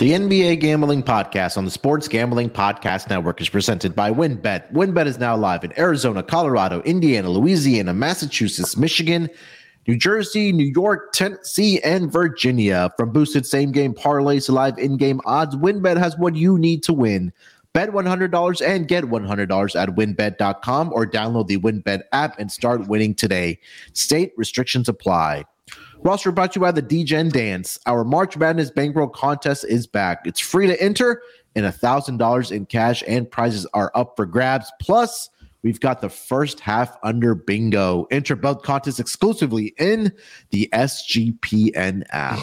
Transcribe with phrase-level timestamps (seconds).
[0.00, 4.72] The NBA Gambling Podcast on the Sports Gambling Podcast Network is presented by WynnBET.
[4.72, 9.28] WynnBET is now live in Arizona, Colorado, Indiana, Louisiana, Massachusetts, Michigan,
[9.86, 12.90] New Jersey, New York, Tennessee, and Virginia.
[12.96, 16.82] From boosted same game parlays to live in game odds, WynnBET has what you need
[16.84, 17.30] to win.
[17.74, 23.14] Bet $100 and get $100 at wynnbet.com or download the WynnBET app and start winning
[23.14, 23.58] today.
[23.92, 25.44] State restrictions apply.
[26.02, 27.78] Roster brought to you by the Degen Dance.
[27.84, 30.22] Our March Madness bankroll contest is back.
[30.24, 31.22] It's free to enter,
[31.54, 34.72] and $1,000 in cash and prizes are up for grabs.
[34.80, 35.28] Plus,
[35.62, 38.06] we've got the first half under bingo.
[38.10, 40.10] Enter both contests exclusively in
[40.50, 42.40] the SGPN app.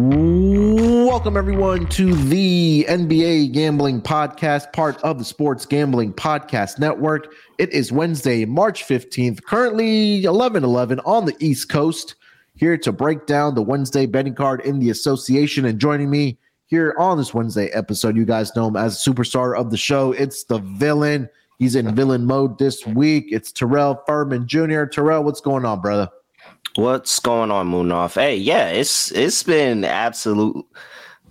[0.00, 7.34] Welcome, everyone, to the NBA Gambling Podcast, part of the Sports Gambling Podcast Network.
[7.58, 12.14] It is Wednesday, March 15th, currently 11 11 on the East Coast.
[12.54, 15.66] Here to break down the Wednesday betting card in the association.
[15.66, 19.70] And joining me here on this Wednesday episode, you guys know him as superstar of
[19.70, 20.12] the show.
[20.12, 21.28] It's the villain.
[21.58, 23.26] He's in villain mode this week.
[23.28, 24.84] It's Terrell Furman Jr.
[24.86, 26.08] Terrell, what's going on, brother?
[26.76, 28.14] What's going on, Munaf?
[28.14, 30.64] Hey, yeah, it's it's been absolute,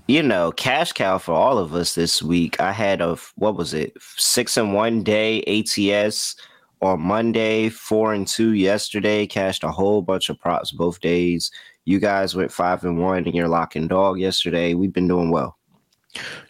[0.06, 2.60] you know, cash cow for all of us this week.
[2.60, 6.36] I had a what was it, six and one day ATS
[6.82, 9.26] on Monday, four and two yesterday.
[9.26, 11.52] Cashed a whole bunch of props both days.
[11.86, 14.74] You guys went five and one, and you're locking dog yesterday.
[14.74, 15.58] We've been doing well.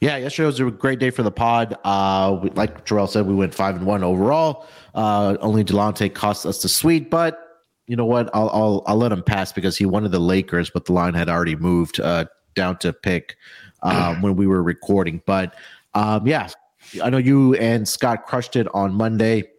[0.01, 1.77] Yeah, yesterday was a great day for the pod.
[1.83, 4.65] Uh, we, like Terrell said, we went five and one overall.
[4.95, 7.48] Uh, only Delonte cost us the sweet, but
[7.89, 8.29] you know what?
[8.35, 11.27] I'll I'll I'll let him pass because he wanted the Lakers, but the line had
[11.27, 13.35] already moved uh, down to pick
[13.81, 15.23] um, when we were recording.
[15.25, 15.55] But
[15.95, 16.49] um, yeah,
[17.03, 19.49] I know you and Scott crushed it on Monday.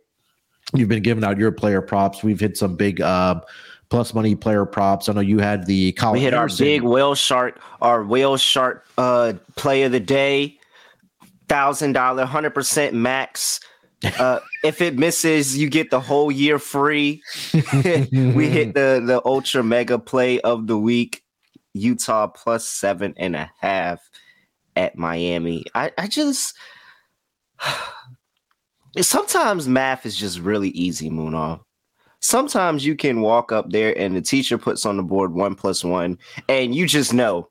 [0.73, 2.23] You've been giving out your player props.
[2.23, 3.41] We've hit some big uh,
[3.89, 5.09] plus money player props.
[5.09, 8.87] I know you had the Colin we hit our big whale shark, our whale shark
[8.97, 10.57] uh, play of the day,
[11.49, 13.59] thousand dollar, hundred percent max
[14.05, 17.23] uh, if it misses, you get the whole year free.
[17.53, 21.23] we hit the the ultra mega play of the week.
[21.73, 24.01] Utah plus seven and a half
[24.77, 25.65] at Miami.
[25.75, 26.57] I, I just
[29.01, 31.61] sometimes math is just really easy, Munaf.
[32.21, 35.85] Sometimes you can walk up there and the teacher puts on the board one plus
[35.85, 36.19] one,
[36.49, 37.49] and you just know.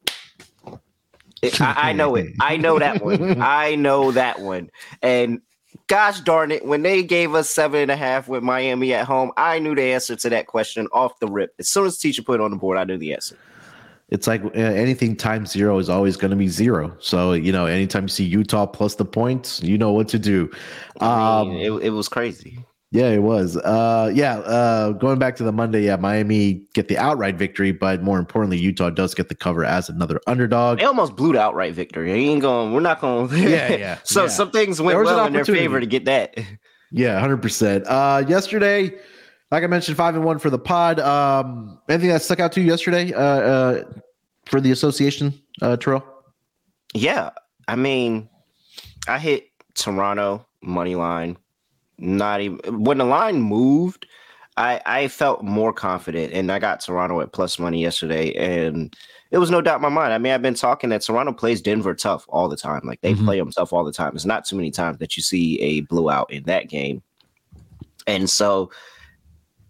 [1.62, 2.34] I, I know it.
[2.42, 3.42] I know that one.
[3.42, 4.70] I know that one.
[5.02, 5.40] And
[5.88, 9.32] gosh darn it, when they gave us seven and a half with Miami at home,
[9.38, 11.54] I knew the answer to that question off the rip.
[11.60, 13.38] As soon as the teacher put it on the board, I knew the answer.
[14.10, 16.96] It's like uh, anything times zero is always going to be zero.
[17.00, 20.50] So, you know, anytime you see Utah plus the points, you know what to do.
[21.00, 22.66] Um, mean, it, it was crazy.
[22.92, 23.56] Yeah, it was.
[23.56, 28.02] Uh, yeah, uh, going back to the Monday, yeah, Miami get the outright victory, but
[28.02, 30.80] more importantly, Utah does get the cover as another underdog.
[30.80, 32.12] They almost blew the outright victory.
[32.12, 32.74] They ain't going.
[32.74, 33.30] We're not going.
[33.38, 33.98] Yeah, yeah.
[34.04, 34.30] so yeah.
[34.30, 36.36] some things went well in their favor to get that.
[36.92, 37.86] Yeah, hundred percent.
[37.86, 38.98] Uh, yesterday,
[39.52, 41.00] like I mentioned, five and one for the pod.
[41.00, 43.14] Um, anything that stuck out to you yesterday?
[43.14, 43.84] Uh, uh
[44.46, 46.04] for the association, uh, Terrell.
[46.96, 47.30] Yeah,
[47.68, 48.30] I mean,
[49.08, 49.46] I hit
[49.76, 51.38] Toronto money line
[52.00, 54.08] not even when the line moved,
[54.58, 58.96] I I felt more confident, and I got Toronto at plus money yesterday, and
[59.32, 60.14] it was no doubt in my mind.
[60.14, 62.82] I mean, I've been talking that Toronto plays Denver tough all the time.
[62.84, 63.26] Like they mm-hmm.
[63.26, 64.16] play them tough all the time.
[64.16, 67.02] It's not too many times that you see a blowout in that game,
[68.08, 68.72] and so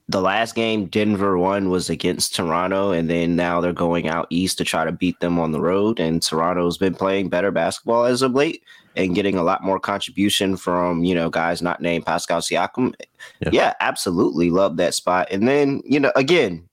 [0.10, 4.58] the last game Denver won was against Toronto, and then now they're going out east
[4.58, 6.00] to try to beat them on the road.
[6.00, 8.64] And Toronto's been playing better basketball as of late
[8.96, 12.96] and getting a lot more contribution from you know guys not named Pascal Siakam.
[13.40, 15.28] Yeah, yeah absolutely love that spot.
[15.30, 16.68] And then you know again,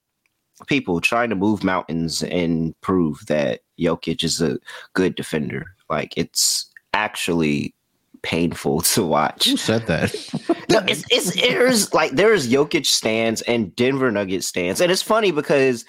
[0.65, 4.57] people trying to move mountains and prove that Jokic is a
[4.93, 5.75] good defender.
[5.91, 7.75] Like it's actually
[8.27, 9.45] painful to watch.
[9.45, 10.13] Who said that?
[10.69, 15.31] no, it's it's there's like there's Jokic stands and Denver Nuggets stands, and it's funny
[15.31, 15.85] because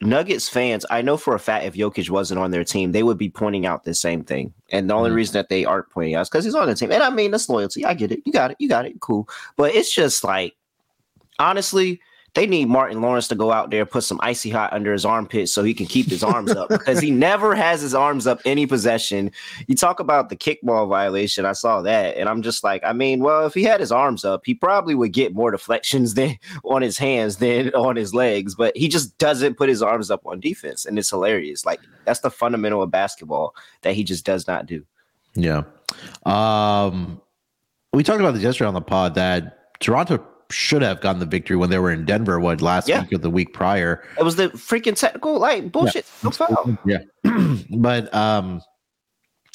[0.00, 3.18] Nuggets fans, I know for a fact if Jokic wasn't on their team, they would
[3.18, 4.54] be pointing out the same thing.
[4.70, 5.16] And the only mm-hmm.
[5.16, 6.92] reason that they aren't pointing out is because he's on the team.
[6.92, 7.84] And I mean, that's loyalty.
[7.84, 8.20] I get it.
[8.24, 8.58] You got it.
[8.60, 9.00] You got it.
[9.00, 9.28] Cool.
[9.56, 10.54] But it's just like,
[11.38, 12.00] honestly,
[12.36, 15.48] they need Martin Lawrence to go out there, put some icy hot under his armpit
[15.48, 18.66] so he can keep his arms up because he never has his arms up any
[18.66, 19.30] possession.
[19.68, 21.46] You talk about the kickball violation.
[21.46, 24.22] I saw that, and I'm just like, I mean, well, if he had his arms
[24.22, 28.54] up, he probably would get more deflections than on his hands than on his legs,
[28.54, 31.64] but he just doesn't put his arms up on defense, and it's hilarious.
[31.64, 34.84] Like that's the fundamental of basketball that he just does not do.
[35.34, 35.62] Yeah.
[36.26, 37.18] Um,
[37.94, 41.56] we talked about this yesterday on the pod that Toronto should have gotten the victory
[41.56, 42.38] when they were in Denver.
[42.40, 43.02] What last Yeah.
[43.02, 44.02] week or the week prior?
[44.18, 46.06] It was the freaking technical like bullshit.
[46.22, 46.78] No foul.
[46.84, 46.98] Yeah,
[47.70, 48.60] but um,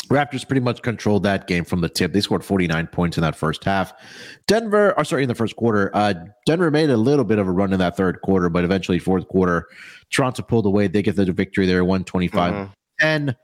[0.10, 2.12] Raptors pretty much controlled that game from the tip.
[2.12, 3.94] They scored 49 points in that first half.
[4.48, 6.14] Denver, or sorry, in the first quarter, uh,
[6.46, 9.28] Denver made a little bit of a run in that third quarter, but eventually fourth
[9.30, 9.68] quarter,
[10.12, 10.88] Toronto pulled away.
[10.88, 12.72] They get the victory there, 125 Mhm.
[13.00, 13.36] 10.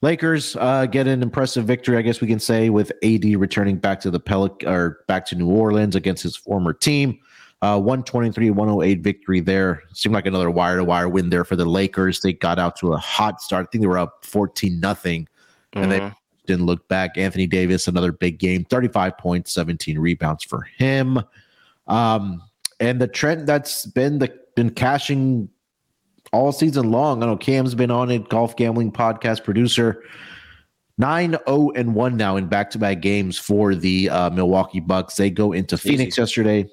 [0.00, 3.98] Lakers uh, get an impressive victory, I guess we can say, with AD returning back
[4.00, 7.18] to the Pelic or back to New Orleans against his former team.
[7.60, 9.82] Uh, 123 108 victory there.
[9.92, 12.20] Seemed like another wire to wire win there for the Lakers.
[12.20, 13.66] They got out to a hot start.
[13.66, 15.26] I think they were up 14 nothing
[15.72, 16.14] and they Mhm.
[16.46, 17.18] didn't look back.
[17.18, 21.20] Anthony Davis, another big game, 35 points, 17 rebounds for him.
[21.88, 22.42] Um,
[22.78, 25.48] and the trend that's been the been cashing
[26.32, 27.22] all season long.
[27.22, 30.02] I know Cam's been on it, golf gambling podcast producer.
[30.98, 35.14] 9 0 and 1 now in back to back games for the uh, Milwaukee Bucks.
[35.14, 36.68] They go into Phoenix yesterday,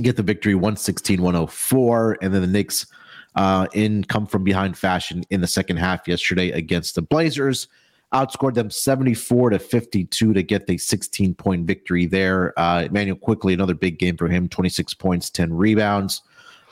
[0.00, 2.18] get the victory 116 104.
[2.22, 2.86] And then the Knicks
[3.34, 7.68] uh, in come from behind fashion in the second half yesterday against the Blazers.
[8.14, 12.56] Outscored them 74 to 52 to get the 16 point victory there.
[12.56, 16.22] Uh, Immanuel Quickley, another big game for him 26 points, 10 rebounds.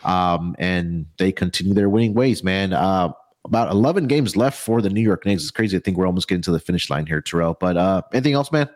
[0.05, 2.73] Um, and they continue their winning ways, man.
[2.73, 3.13] Uh,
[3.45, 5.43] about 11 games left for the New York Knicks.
[5.43, 5.77] It's crazy.
[5.77, 7.57] I think we're almost getting to the finish line here, Terrell.
[7.59, 8.69] But uh, anything else, man?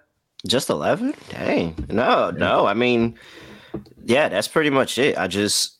[0.47, 1.15] Just 11?
[1.31, 1.87] Dang.
[1.89, 2.67] No, no.
[2.67, 3.19] I mean,
[4.05, 5.17] yeah, that's pretty much it.
[5.19, 5.79] I just,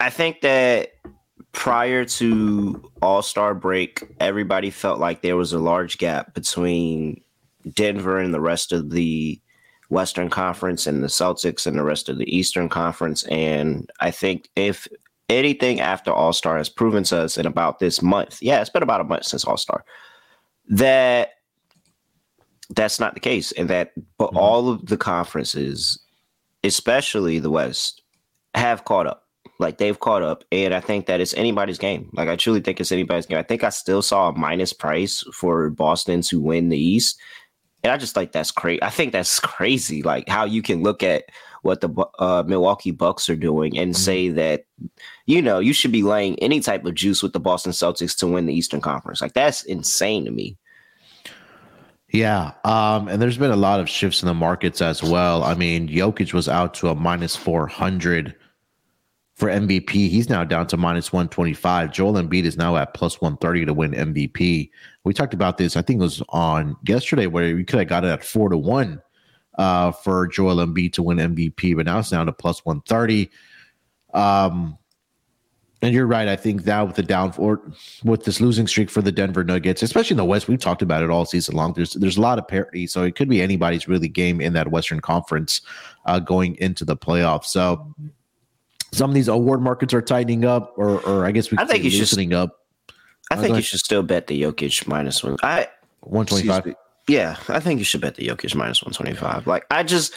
[0.00, 0.94] I think that
[1.52, 7.22] prior to All Star break, everybody felt like there was a large gap between
[7.72, 9.40] Denver and the rest of the
[9.92, 13.24] Western Conference and the Celtics and the rest of the Eastern Conference.
[13.24, 14.88] And I think if
[15.28, 18.82] anything after All Star has proven to us in about this month, yeah, it's been
[18.82, 19.84] about a month since All Star,
[20.68, 21.32] that
[22.70, 23.52] that's not the case.
[23.52, 24.36] And that, but Mhm.
[24.38, 25.98] all of the conferences,
[26.64, 28.00] especially the West,
[28.54, 29.24] have caught up.
[29.58, 30.42] Like they've caught up.
[30.50, 32.08] And I think that it's anybody's game.
[32.14, 33.36] Like I truly think it's anybody's game.
[33.38, 37.20] I think I still saw a minus price for Boston to win the East.
[37.82, 38.82] And I just like that's crazy.
[38.82, 40.02] I think that's crazy.
[40.02, 41.24] Like how you can look at
[41.62, 41.88] what the
[42.18, 43.96] uh, Milwaukee Bucks are doing and Mhm.
[43.96, 44.64] say that,
[45.26, 48.26] you know, you should be laying any type of juice with the Boston Celtics to
[48.26, 49.20] win the Eastern Conference.
[49.20, 50.56] Like that's insane to me.
[52.12, 52.52] Yeah.
[52.64, 55.42] Um, and there's been a lot of shifts in the markets as well.
[55.44, 58.34] I mean, Jokic was out to a minus 400
[59.34, 59.90] for MVP.
[59.90, 61.92] He's now down to minus 125.
[61.92, 64.70] Joel Embiid is now at plus 130 to win MVP.
[65.04, 68.04] We talked about this, I think it was on yesterday, where we could have got
[68.04, 69.00] it at four to one
[69.58, 73.30] uh, for Joel Embiid to win MVP, but now it's down to plus 130.
[74.14, 74.78] Um,
[75.80, 76.28] and you're right.
[76.28, 77.60] I think now with the down or
[78.04, 81.02] with this losing streak for the Denver Nuggets, especially in the West, we've talked about
[81.02, 81.72] it all season long.
[81.72, 84.70] There's there's a lot of parity, so it could be anybody's really game in that
[84.70, 85.60] Western Conference
[86.06, 87.46] uh, going into the playoffs.
[87.46, 87.92] So
[88.92, 91.82] some of these award markets are tightening up, or or I guess we I think
[91.82, 92.58] could say should- up.
[93.30, 95.36] I Oh, think go you should still bet the Jokic minus one.
[95.42, 95.68] I
[96.00, 96.74] One twenty five.
[97.08, 99.46] Yeah, I think you should bet the Jokic minus 125.
[99.48, 100.14] Like, I just,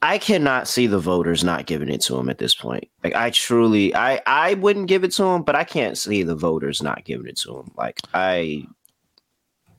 [0.00, 2.88] I cannot see the voters not giving it to him at this point.
[3.02, 6.34] Like, I truly, I, I wouldn't give it to him, but I can't see the
[6.34, 7.72] voters not giving it to him.
[7.76, 8.66] Like, I,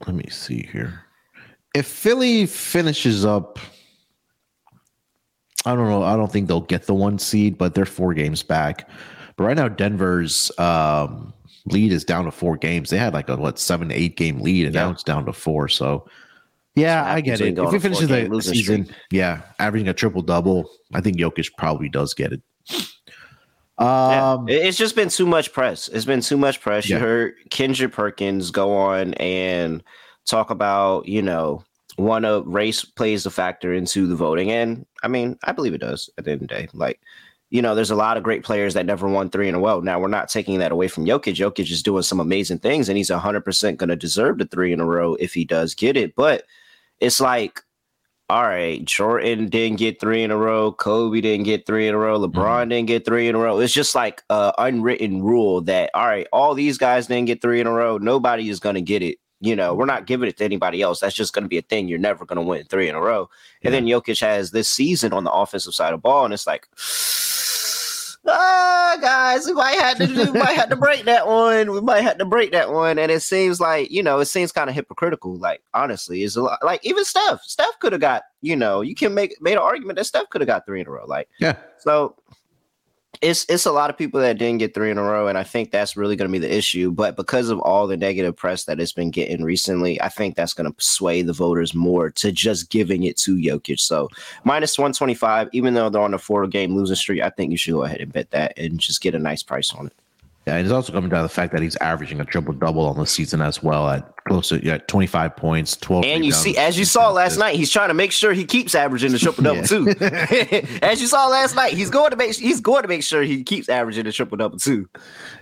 [0.06, 1.00] Let me see here.
[1.74, 3.58] If Philly finishes up,
[5.66, 6.02] I don't know.
[6.02, 8.88] I don't think they'll get the one seed, but they're four games back.
[9.36, 11.34] But right now, Denver's um,
[11.66, 12.88] lead is down to four games.
[12.88, 15.68] They had like a what seven, eight game lead, and now it's down to four.
[15.68, 16.08] So,
[16.74, 17.58] yeah, That's I get it.
[17.58, 18.96] If he finishes the season, streak.
[19.10, 22.40] yeah, averaging a triple double, I think Jokic probably does get it.
[23.78, 24.32] yeah.
[24.32, 25.88] Um, It- it's just been too much press.
[25.88, 26.88] It's been too much press.
[26.88, 26.96] Yeah.
[26.96, 29.82] You heard Kendrick Perkins go on and
[30.24, 31.62] talk about, you know,
[31.96, 34.52] one of race plays a factor into the voting.
[34.52, 36.68] And I mean, I believe it does at the end of the day.
[36.72, 37.00] Like,
[37.50, 39.80] you know, there's a lot of great players that never won three in a row.
[39.80, 41.36] Now, we're not taking that away from Jokic.
[41.36, 44.80] Jokic is doing some amazing things, and he's 100% going to deserve the three in
[44.80, 46.16] a row if he does get it.
[46.16, 46.44] But
[46.98, 47.60] it's like,
[48.28, 50.72] all right, Jordan didn't get three in a row.
[50.72, 52.18] Kobe didn't get three in a row.
[52.18, 52.36] Mm-hmm.
[52.36, 53.60] LeBron didn't get three in a row.
[53.60, 57.60] It's just like a unwritten rule that, all right, all these guys didn't get three
[57.60, 57.98] in a row.
[57.98, 59.18] Nobody is going to get it.
[59.40, 61.00] You know, we're not giving it to anybody else.
[61.00, 61.88] That's just going to be a thing.
[61.88, 63.28] You're never going to win three in a row.
[63.62, 66.68] And then Jokic has this season on the offensive side of ball, and it's like,
[68.28, 71.72] ah, guys, we might have to do, we might have to break that one.
[71.72, 72.98] We might have to break that one.
[72.98, 75.36] And it seems like, you know, it seems kind of hypocritical.
[75.36, 77.42] Like, honestly, is a lot like even Steph.
[77.42, 80.40] Steph could have got, you know, you can make made an argument that Steph could
[80.40, 81.04] have got three in a row.
[81.06, 82.16] Like, yeah, so
[83.22, 85.44] it's it's a lot of people that didn't get three in a row, and I
[85.44, 86.90] think that's really going to be the issue.
[86.90, 90.52] But because of all the negative press that it's been getting recently, I think that's
[90.52, 93.80] going to sway the voters more to just giving it to Jokic.
[93.80, 94.08] So
[94.44, 97.50] minus one twenty five, even though they're on a four game losing streak, I think
[97.50, 99.92] you should go ahead and bet that and just get a nice price on it.
[100.46, 102.86] Yeah, and it's also coming down to the fact that he's averaging a triple double
[102.86, 106.04] on the season as well at close to yeah, 25 points, 12.
[106.04, 108.74] And you see, as you saw last night, he's trying to make sure he keeps
[108.74, 109.88] averaging the triple double too.
[110.82, 113.42] as you saw last night, he's going to make he's going to make sure he
[113.42, 114.88] keeps averaging the triple double too.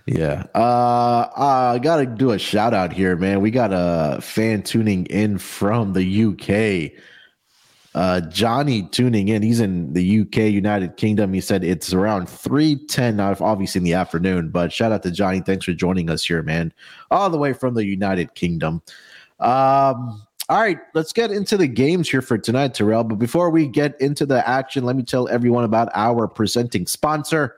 [0.06, 0.44] Yeah.
[0.54, 3.42] Uh, I got to do a shout out here, man.
[3.42, 6.98] We got a fan tuning in from the UK.
[7.94, 9.42] Uh, Johnny tuning in.
[9.42, 11.32] He's in the UK, United Kingdom.
[11.32, 14.48] He said it's around 310 now, obviously in the afternoon.
[14.48, 15.40] But shout out to Johnny.
[15.40, 16.72] Thanks for joining us here, man.
[17.12, 18.82] All the way from the United Kingdom.
[19.38, 23.04] Um, all right, let's get into the games here for tonight, Terrell.
[23.04, 27.56] But before we get into the action, let me tell everyone about our presenting sponsor.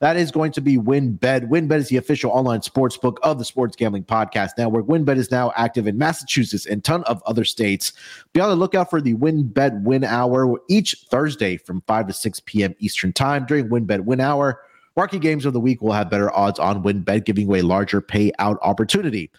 [0.00, 1.48] That is going to be WynnBET.
[1.48, 4.86] WynnBET is the official online sports book of the Sports Gambling Podcast Network.
[4.86, 7.92] WynnBET is now active in Massachusetts and ton of other states.
[8.32, 12.40] Be on the lookout for the WynnBET Win Hour each Thursday from 5 to 6
[12.46, 12.76] p.m.
[12.78, 13.44] Eastern Time.
[13.44, 14.60] During WynnBET Win Hour,
[14.96, 18.58] marquee games of the week will have better odds on WynnBET, giving away larger payout
[18.62, 19.32] opportunity.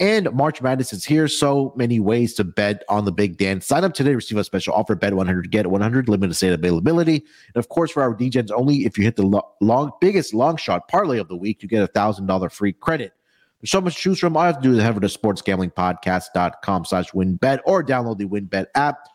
[0.00, 1.26] And March Madness is here.
[1.26, 3.66] So many ways to bet on the big dance.
[3.66, 4.94] Sign up today, receive a special offer.
[4.94, 7.16] Bet 100, get 100, limited state availability.
[7.16, 10.56] And of course, for our DJs only, if you hit the lo- long, biggest long
[10.56, 13.12] shot parlay of the week, you get a thousand dollar free credit.
[13.60, 14.36] There's so much to choose from.
[14.36, 18.26] All you have to do is head over to sportsgamblingpodcast.com slash wynnbet or download the
[18.26, 19.08] wynnbet app.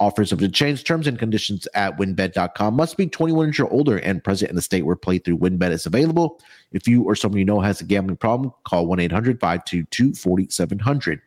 [0.00, 2.72] Offers subject to change terms and conditions at wynnbet.com.
[2.72, 5.84] Must be 21 years or older and present in the state where playthrough WynnBET is
[5.84, 6.40] available.
[6.72, 11.20] If you or someone you know has a gambling problem, call 1 800 522 4700.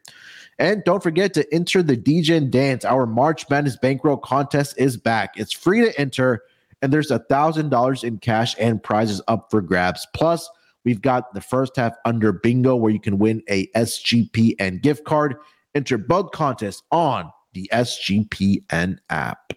[0.58, 2.84] And don't forget to enter the Degen Dance.
[2.84, 5.38] Our March Madness Bankroll contest is back.
[5.38, 6.44] It's free to enter,
[6.82, 10.08] and there's a $1,000 in cash and prizes up for grabs.
[10.16, 10.50] Plus,
[10.84, 15.36] we've got the first half under bingo where you can win a SGPN gift card.
[15.76, 19.54] Enter both contests on the SGPN app.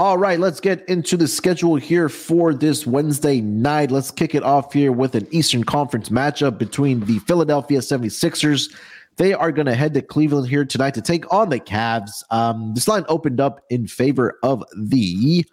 [0.00, 3.90] All right, let's get into the schedule here for this Wednesday night.
[3.90, 8.74] Let's kick it off here with an Eastern Conference matchup between the Philadelphia 76ers.
[9.16, 12.22] They are going to head to Cleveland here tonight to take on the Cavs.
[12.30, 15.44] Um, this line opened up in favor of the.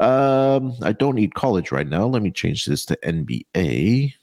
[0.00, 2.06] Um, I don't need college right now.
[2.06, 4.14] Let me change this to NBA.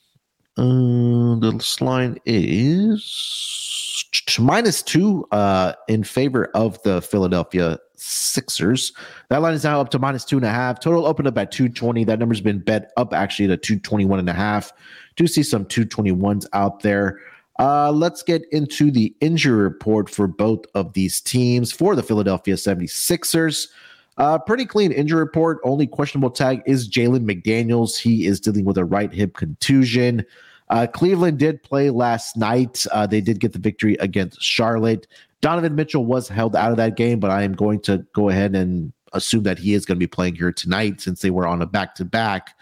[0.58, 4.06] Uh, the line is
[4.40, 8.94] minus two uh, in favor of the Philadelphia Sixers.
[9.30, 10.80] That line is now up to minus two and a half.
[10.80, 12.04] Total opened up at 220.
[12.06, 14.72] That number's been bet up actually to 221 and a half.
[15.16, 17.20] Do see some 221s out there.
[17.58, 21.72] Uh, let's get into the injury report for both of these teams.
[21.72, 23.70] For the Philadelphia 76ers,
[24.18, 25.60] uh, pretty clean injury report.
[25.64, 27.98] Only questionable tag is Jalen McDaniels.
[27.98, 30.26] He is dealing with a right hip contusion.
[30.70, 32.86] Uh, Cleveland did play last night.
[32.92, 35.08] Uh, they did get the victory against Charlotte.
[35.42, 38.56] Donovan Mitchell was held out of that game, but I am going to go ahead
[38.56, 41.62] and assume that he is going to be playing here tonight since they were on
[41.62, 42.56] a back to back.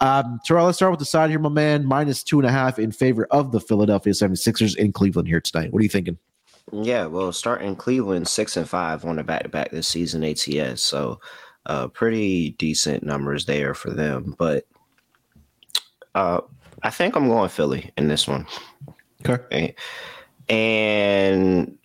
[0.00, 1.84] Terrell, let's start with the side here, my man.
[1.84, 5.72] Minus two and a half in favor of the Philadelphia 76ers in Cleveland here tonight.
[5.72, 6.18] What are you thinking?
[6.72, 10.82] Yeah, well, starting Cleveland six and five on a back to back this season ATS.
[10.82, 11.20] So
[11.66, 14.34] uh pretty decent numbers there for them.
[14.38, 14.66] But
[16.14, 16.40] uh
[16.82, 18.46] I think I'm going Philly in this one.
[19.26, 19.74] Okay.
[20.48, 21.76] And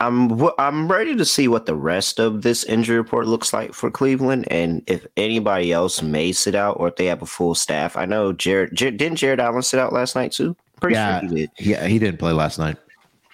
[0.00, 3.90] I'm I'm ready to see what the rest of this injury report looks like for
[3.90, 7.96] Cleveland, and if anybody else may sit out, or if they have a full staff.
[7.96, 10.56] I know Jared, Jarrett didn't Jarrett Allen sit out last night too.
[10.80, 11.50] Pretty yeah, sure he did.
[11.58, 12.76] Yeah, he didn't play last night.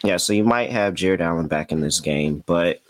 [0.05, 2.83] Yeah, so you might have Jarrett Allen back in this game, but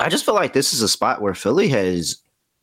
[0.00, 2.18] I just feel like this is a spot where Philly has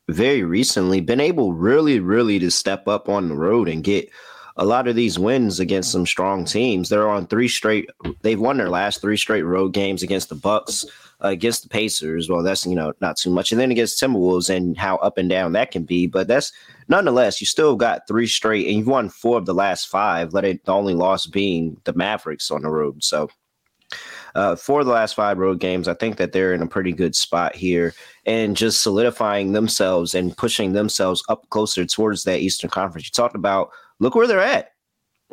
[0.09, 4.09] very recently been able really, really to step up on the road and get
[4.57, 6.89] a lot of these wins against some strong teams.
[6.89, 7.89] They're on three straight.
[8.21, 10.85] They've won their last three straight road games against the Bucks,
[11.23, 12.29] uh, against the Pacers.
[12.29, 15.29] Well, that's you know not too much, and then against Timberwolves and how up and
[15.29, 16.05] down that can be.
[16.07, 16.51] But that's
[16.91, 20.33] nonetheless, you still got three straight, and you've won four of the last five.
[20.33, 23.03] Let it the only loss being the Mavericks on the road.
[23.03, 23.29] So
[24.35, 25.87] uh, for the last five road games.
[25.87, 27.93] I think that they're in a pretty good spot here
[28.25, 33.07] and just solidifying themselves and pushing themselves up closer towards that Eastern Conference.
[33.07, 34.69] You talked about look where they're at.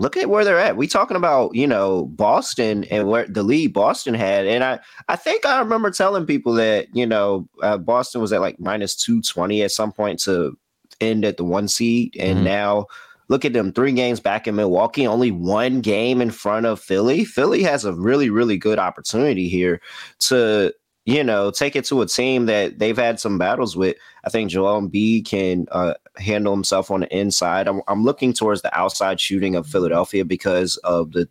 [0.01, 0.77] Look at where they're at.
[0.77, 5.17] We talking about you know Boston and where the lead Boston had, and I I
[5.17, 9.21] think I remember telling people that you know uh, Boston was at like minus two
[9.23, 10.57] twenty at some point to
[11.01, 12.45] end at the one seed, and mm-hmm.
[12.45, 12.87] now
[13.31, 17.25] Look at them, three games back in Milwaukee, only one game in front of Philly.
[17.27, 19.81] Philly has a really, really good opportunity here
[20.21, 20.73] to
[21.05, 23.97] you know, take it to a team that they've had some battles with.
[24.25, 27.67] I think Joel Embiid can uh, handle himself on the inside.
[27.67, 31.27] I'm, I'm looking towards the outside shooting of Philadelphia because of the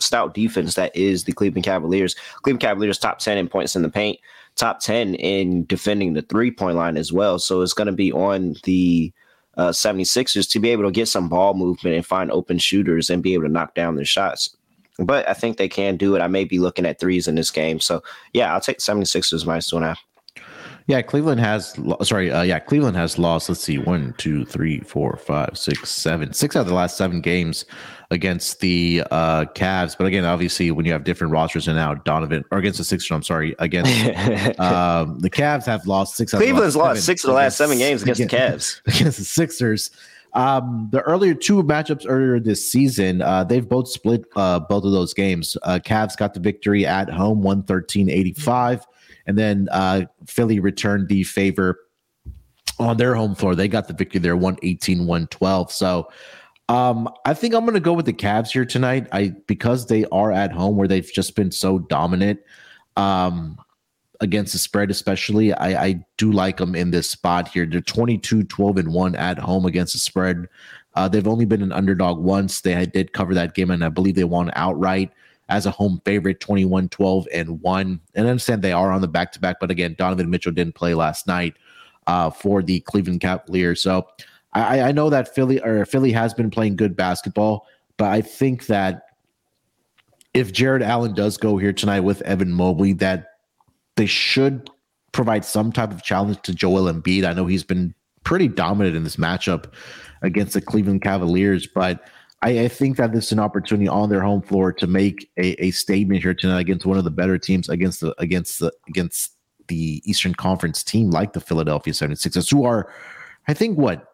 [0.00, 2.16] stout defense that is the Cleveland Cavaliers.
[2.42, 4.18] Cleveland Cavaliers top 10 in points in the paint,
[4.58, 7.38] top 10 in defending the three point line as well.
[7.38, 9.12] So it's going to be on the
[9.56, 13.22] uh, 76ers to be able to get some ball movement and find open shooters and
[13.22, 14.56] be able to knock down their shots.
[14.98, 16.20] But I think they can do it.
[16.20, 17.80] I may be looking at threes in this game.
[17.80, 20.04] So yeah, I'll take 76ers minus two and a half.
[20.88, 23.50] Yeah, Cleveland has sorry, uh, yeah, Cleveland has lost.
[23.50, 27.20] Let's see, one, two, three, four, five, six, seven, six out of the last seven
[27.20, 27.66] games
[28.10, 29.96] against the uh Cavs.
[29.96, 33.10] But again, obviously, when you have different rosters and now Donovan or against the Sixers,
[33.10, 33.90] I'm sorry, against
[34.60, 36.32] um, the Cavs have lost six.
[36.32, 39.90] Cleveland's lost six of the last seven games against, against the Cavs against the Sixers.
[40.34, 44.92] Um, the earlier two matchups earlier this season, uh, they've both split uh, both of
[44.92, 45.56] those games.
[45.62, 48.86] Uh, Cavs got the victory at home, 113 85.
[49.26, 51.78] And then uh, Philly returned the favor
[52.78, 53.54] on their home floor.
[53.54, 55.72] They got the victory there, 118 112.
[55.72, 56.08] So
[56.68, 59.06] um, I think I'm going to go with the Cavs here tonight.
[59.12, 62.40] I because they are at home where they've just been so dominant
[62.96, 63.58] um,
[64.20, 65.54] against the spread, especially.
[65.54, 67.64] I, I do like them in this spot here.
[67.64, 70.46] They're 22 12 and 1 at home against the spread.
[70.94, 72.60] Uh, they've only been an underdog once.
[72.60, 75.10] They did cover that game, and I believe they won outright
[75.48, 79.08] as a home favorite 21 12 and 1 and I understand they are on the
[79.08, 81.54] back to back but again donovan mitchell didn't play last night
[82.06, 84.06] uh, for the cleveland cavaliers so
[84.52, 88.66] I, I know that philly or philly has been playing good basketball but i think
[88.66, 89.02] that
[90.34, 93.26] if Jarrett allen does go here tonight with evan mobley that
[93.96, 94.70] they should
[95.12, 97.24] provide some type of challenge to joel embiid.
[97.24, 99.72] I know he's been pretty dominant in this matchup
[100.22, 102.08] against the cleveland cavaliers but
[102.40, 105.60] I, I, think that this is an opportunity on their home floor to make a,
[105.64, 109.32] a statement here tonight against one of the better teams against the against the against
[109.68, 112.92] the Eastern Conference team like the Philadelphia 76ers, who are,
[113.46, 114.07] I think, what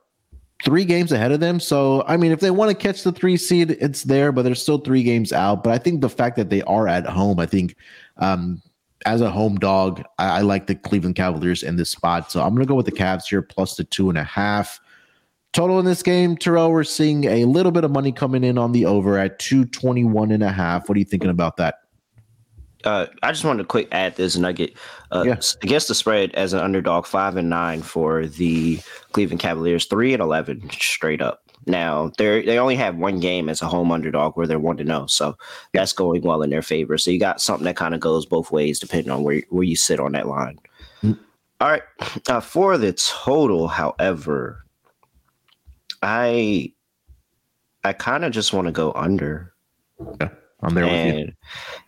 [0.65, 1.61] three games ahead of them.
[1.61, 4.55] So, I mean, if they want to catch the three seed, it's there, but they're
[4.55, 5.63] still three games out.
[5.63, 7.77] But I think the fact that they are at home, I think,
[8.17, 8.63] um,
[9.07, 12.33] as a home dog, I, I like the Cleveland Cavaliers in this spot.
[12.33, 14.81] So I'm going to go with the Cavs here plus the two and a half.
[15.53, 18.73] Total in this game, Terrell, we're seeing a little bit of money coming in on
[18.73, 20.89] the over at 221 and a half.
[20.89, 21.84] What are you thinking about that?
[22.85, 24.75] Uh, I just wanted to quick add this nugget
[25.11, 25.37] uh, yeah.
[25.63, 28.81] against the spread as an underdog, five and nine for the
[29.13, 31.41] Cleveland Cavaliers, three and eleven straight up.
[31.67, 34.85] Now they they only have one game as a home underdog where they're one to
[34.85, 35.37] know, so
[35.73, 36.99] that's going well in their favor.
[36.99, 39.77] So you got something that kind of goes both ways depending on where where you
[39.77, 40.59] sit on that line.
[41.03, 41.23] Mm-hmm.
[41.61, 41.83] All right,
[42.29, 44.67] uh, for the total, however,
[46.03, 46.73] I
[47.83, 49.55] I kind of just want to go under.
[50.21, 50.29] Yeah,
[50.65, 51.33] I'm there and, with you.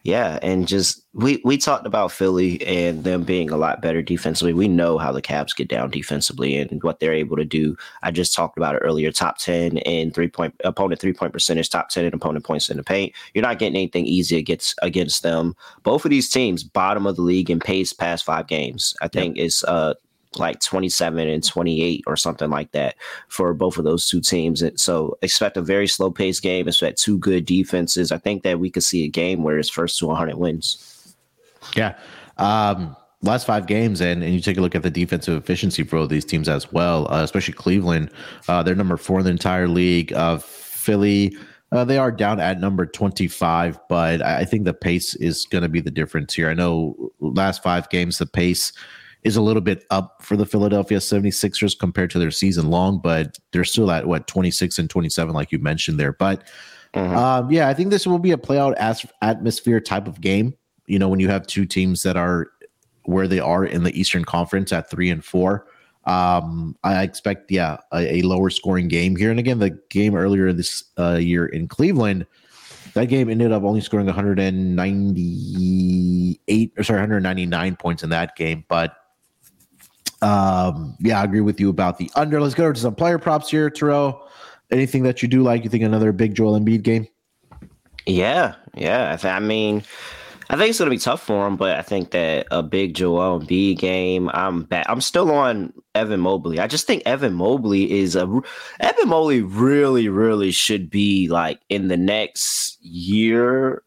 [0.03, 4.53] Yeah, and just we we talked about Philly and them being a lot better defensively.
[4.53, 7.77] We know how the Cavs get down defensively and what they're able to do.
[8.03, 9.11] I just talked about it earlier.
[9.11, 11.71] Top ten in three point opponent three point percentage.
[11.71, 13.15] Top ten in opponent points in the paint.
[13.35, 15.57] You're not getting anything easy against against them.
[15.83, 18.95] Both of these teams, bottom of the league in pace past five games.
[19.01, 19.47] I think yep.
[19.47, 19.95] is uh
[20.39, 22.97] like 27 and 28 or something like that
[23.29, 24.63] for both of those two teams.
[24.63, 28.13] And so expect a very slow paced game, expect two good defenses.
[28.13, 31.15] I think that we could see a game where it's first to 100 wins.
[31.75, 31.97] Yeah.
[32.39, 35.97] Um, last five games, and, and you take a look at the defensive efficiency for
[35.99, 38.11] all these teams as well, uh, especially Cleveland.
[38.49, 40.13] Uh, they're number four in the entire league.
[40.13, 41.37] Uh, Philly,
[41.73, 45.69] uh, they are down at number 25, but I think the pace is going to
[45.69, 46.49] be the difference here.
[46.49, 48.73] I know last five games, the pace
[49.27, 53.37] is a little bit up for the Philadelphia 76ers compared to their season long, but
[53.51, 56.13] they're still at what 26 and 27, like you mentioned there.
[56.13, 56.45] But
[56.95, 57.17] mm-hmm.
[57.17, 60.55] um, yeah, I think this will be a playout as- atmosphere type of game.
[60.87, 62.53] You know, when you have two teams that are
[63.03, 65.67] where they are in the Eastern Conference at three and four.
[66.05, 69.31] Um, I expect, yeah, a, a, lower scoring game here.
[69.31, 72.27] And again, the game earlier this uh, year in Cleveland,
[72.95, 78.65] that game ended up only scoring 198 or sorry, 199 points in that game.
[78.69, 78.97] But
[80.23, 82.41] um, yeah, I agree with you about the under.
[82.41, 84.29] Let's go to some player props here, Terrell.
[84.71, 85.65] Anything that you do like?
[85.65, 87.07] You think another big Joel Embiid game?
[88.07, 89.13] Yeah, yeah.
[89.13, 89.85] I, th- I mean,
[90.49, 92.95] I think it's going to be tough for him, but I think that a big
[92.95, 94.31] Joel Embiid game.
[94.33, 94.87] I'm back.
[94.89, 96.61] I'm still on Evan Mobley.
[96.61, 98.23] I just think Evan Mobley is a
[98.81, 103.83] Evan Mobley really, really should be like in the next year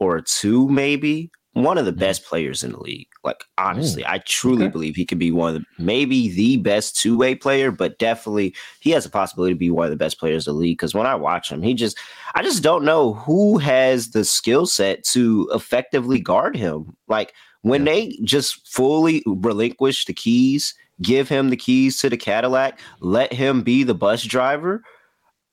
[0.00, 1.30] or two, maybe
[1.62, 1.98] one of the mm.
[1.98, 3.08] best players in the league.
[3.24, 4.10] Like honestly, mm.
[4.10, 4.72] I truly okay.
[4.72, 8.54] believe he could be one of the maybe the best two way player, but definitely
[8.80, 10.78] he has a possibility to be one of the best players in the league.
[10.78, 11.98] Because when I watch him, he just
[12.34, 16.96] I just don't know who has the skill set to effectively guard him.
[17.08, 17.92] Like When yeah.
[17.92, 23.62] they just fully relinquish the keys, give him the keys to the Cadillac, let him
[23.62, 24.82] be the bus driver,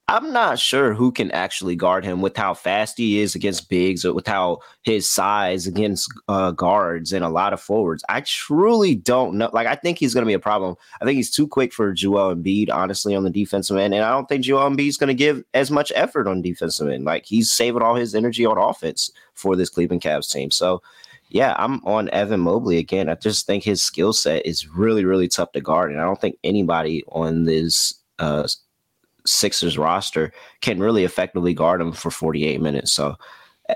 [0.08, 4.06] I'm not sure who can actually guard him with how fast he is against bigs
[4.06, 8.04] or with how his size against uh, guards and a lot of forwards.
[8.08, 9.50] I truly don't know.
[9.52, 10.76] Like, I think he's going to be a problem.
[11.02, 13.96] I think he's too quick for Joel Embiid, honestly, on the defensive end.
[13.96, 16.88] And I don't think Joel Embiid is going to give as much effort on defensive
[16.88, 17.06] end.
[17.06, 20.52] Like, he's saving all his energy on offense for this Cleveland Cavs team.
[20.52, 20.84] So,
[21.30, 23.10] yeah, I'm on Evan Mobley again.
[23.10, 25.91] I just think his skill set is really, really tough to guard.
[25.91, 28.48] And I don't think anybody on this uh,
[29.26, 32.92] Sixers roster can really effectively guard him for 48 minutes.
[32.92, 33.16] So,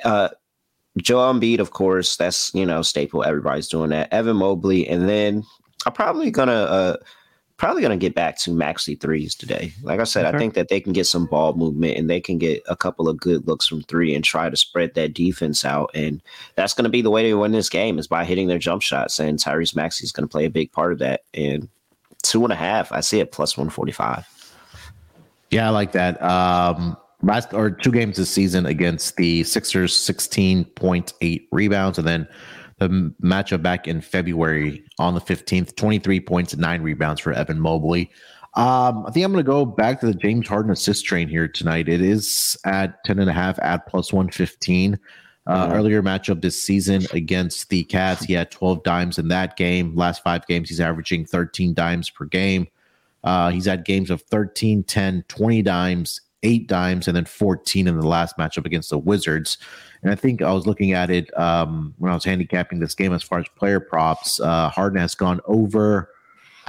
[0.03, 0.29] uh,
[0.97, 3.23] Joel Embiid, of course, that's you know staple.
[3.23, 4.11] Everybody's doing that.
[4.11, 5.43] Evan Mobley, and then
[5.85, 6.97] I'm probably gonna uh,
[7.57, 9.71] probably gonna get back to Maxey threes today.
[9.83, 10.35] Like I said, okay.
[10.35, 13.07] I think that they can get some ball movement and they can get a couple
[13.07, 15.91] of good looks from three and try to spread that defense out.
[15.93, 16.21] And
[16.55, 19.19] that's gonna be the way to win this game is by hitting their jump shots.
[19.19, 21.21] And Tyrese Maxey is gonna play a big part of that.
[21.33, 21.69] And
[22.23, 24.27] two and a half, I see it plus one forty five.
[25.51, 26.21] Yeah, I like that.
[26.21, 31.97] Um, last or two games this season against the Sixers, 16.8 rebounds.
[31.97, 32.27] And then
[32.77, 38.11] the matchup back in February on the 15th, 23 points nine rebounds for Evan Mobley.
[38.55, 41.47] Um, I think I'm going to go back to the James Harden assist train here
[41.47, 41.87] tonight.
[41.87, 44.99] It is at 10 and a half at plus 115.
[45.45, 45.73] Uh, mm-hmm.
[45.73, 49.95] Earlier matchup this season against the Cavs, he had 12 dimes in that game.
[49.95, 52.67] Last five games, he's averaging 13 dimes per game.
[53.23, 57.99] Uh, he's had games of 13, 10, 20 dimes, eight dimes, and then 14 in
[57.99, 59.57] the last matchup against the Wizards.
[60.01, 63.13] And I think I was looking at it um, when I was handicapping this game
[63.13, 64.39] as far as player props.
[64.39, 66.11] Uh, Harden has gone over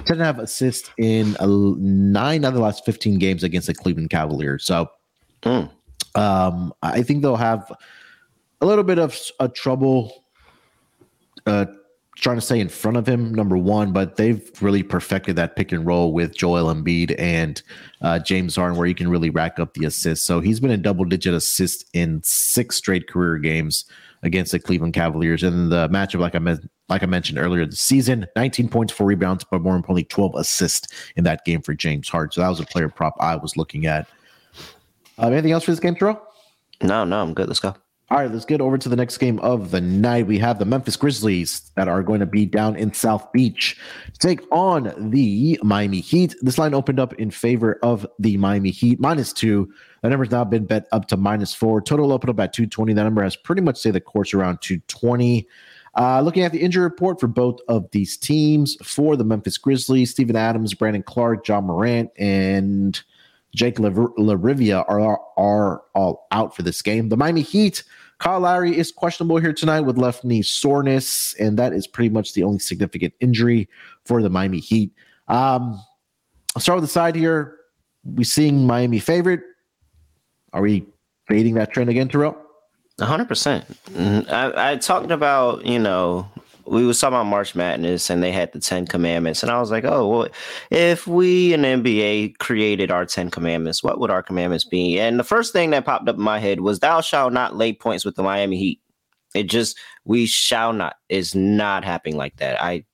[0.05, 3.75] 10 and a half assists in a, nine of the last 15 games against the
[3.75, 4.65] Cleveland Cavaliers.
[4.65, 4.91] So
[5.43, 5.71] mm.
[6.15, 7.71] um, I think they'll have
[8.61, 10.25] a little bit of a trouble
[11.47, 11.67] uh,
[12.21, 15.73] trying to stay in front of him, number one, but they've really perfected that pick
[15.73, 17.63] and roll with Joel Embiid and
[18.03, 20.27] uh, James Harden, where he can really rack up the assists.
[20.27, 23.87] So he's been a double digit assist in six straight career games
[24.23, 25.43] against the Cleveland Cavaliers.
[25.43, 29.07] And the matchup, like I meant, like I mentioned earlier the season, 19 points, four
[29.07, 32.33] rebounds, but more importantly, 12 assists in that game for James Harden.
[32.33, 34.07] So that was a player prop I was looking at.
[35.19, 36.21] Uh, anything else for this game, Terrell?
[36.83, 37.49] No, no, I'm good.
[37.49, 37.75] Let's go.
[38.13, 40.27] All right, let's get over to the next game of the night.
[40.27, 43.79] We have the Memphis Grizzlies that are going to be down in South Beach
[44.13, 46.35] to take on the Miami Heat.
[46.43, 49.73] This line opened up in favor of the Miami Heat, minus two.
[50.03, 51.81] The number's now been bet up to minus four.
[51.81, 52.95] Total opened up at 220.
[52.95, 55.47] That number has pretty much stayed the course around 220.
[55.97, 60.11] Uh, looking at the injury report for both of these teams, for the Memphis Grizzlies,
[60.11, 63.01] Steven Adams, Brandon Clarke, Ja Morant, and
[63.55, 67.09] Jake LaRavia are, are all out for this game.
[67.09, 67.83] The Miami Heat
[68.21, 72.35] Kyle Lowry is questionable here tonight with left knee soreness, and that is pretty much
[72.35, 73.67] the only significant injury
[74.05, 74.93] for the Miami Heat.
[75.29, 75.83] Um,
[76.55, 77.57] I'll start with the side here.
[78.05, 79.41] We seeing Miami favorite.
[80.53, 80.87] Are we
[81.29, 82.37] fading that trend again, Terrell?
[82.99, 83.27] 100%.
[83.27, 84.31] Mm-hmm.
[84.31, 86.29] I, I talked about, you know,
[86.67, 89.71] we was talking about March Madness and they had the Ten Commandments, and I was
[89.71, 90.29] like, oh, well,
[90.71, 94.99] if we in the NBA created our Ten Commandments, what would our commandments be?
[94.99, 97.73] And the first thing that popped up in my head was, "Thou shalt not lay
[97.73, 98.81] points with the Miami Heat."
[99.35, 102.63] It just we shall not is not happening like that.
[102.63, 102.85] I,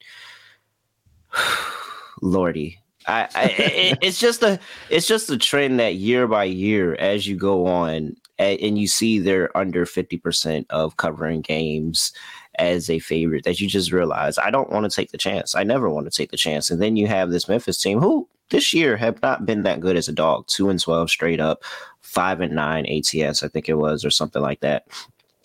[2.22, 4.58] Lordy, I, I it, it's just a
[4.90, 9.18] it's just a trend that year by year as you go on and you see
[9.18, 12.12] they're under 50% of covering games
[12.58, 15.54] as a favorite that you just realize I don't want to take the chance.
[15.54, 16.70] I never want to take the chance.
[16.70, 19.96] And then you have this Memphis team who this year have not been that good
[19.96, 20.46] as a dog.
[20.46, 21.64] Two and twelve straight up,
[22.00, 24.86] five and nine ATS, I think it was, or something like that.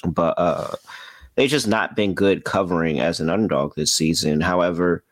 [0.08, 0.76] But uh
[1.36, 4.41] they just not been good covering as an underdog this season.
[4.41, 5.04] However,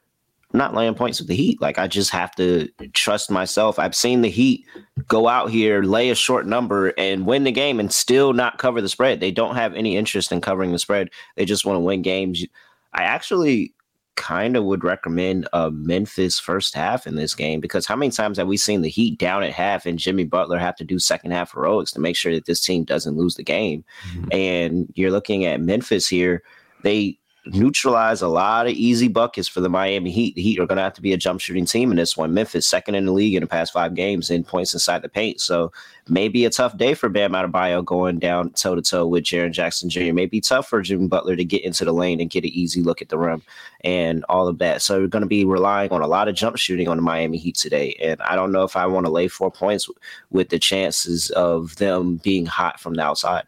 [0.53, 1.61] not laying points with the Heat.
[1.61, 3.77] Like I just have to trust myself.
[3.77, 4.65] I've seen the Heat
[5.07, 8.81] go out here, lay a short number, and win the game, and still not cover
[8.81, 9.19] the spread.
[9.19, 11.09] They don't have any interest in covering the spread.
[11.35, 12.45] They just want to win games.
[12.93, 13.73] I actually
[14.15, 18.37] kind of would recommend a Memphis first half in this game because how many times
[18.37, 21.31] have we seen the Heat down at half and Jimmy Butler have to do second
[21.31, 23.85] half heroics to make sure that this team doesn't lose the game?
[24.11, 24.27] Mm-hmm.
[24.31, 26.43] And you're looking at Memphis here.
[26.83, 30.35] They neutralize a lot of easy buckets for the Miami Heat.
[30.35, 32.33] The Heat are going to have to be a jump shooting team in this one.
[32.33, 35.39] Memphis, second in the league in the past five games in points inside the paint.
[35.39, 35.71] So
[36.07, 39.89] maybe a tough day for Bam Adebayo going down toe to toe with Jaren Jackson
[39.89, 40.13] Jr.
[40.13, 43.01] Maybe tough for Jimmy Butler to get into the lane and get an easy look
[43.01, 43.41] at the rim
[43.83, 44.81] and all of that.
[44.81, 47.37] So we're going to be relying on a lot of jump shooting on the Miami
[47.37, 47.97] Heat today.
[48.01, 49.89] And I don't know if I want to lay four points
[50.29, 53.45] with the chances of them being hot from the outside.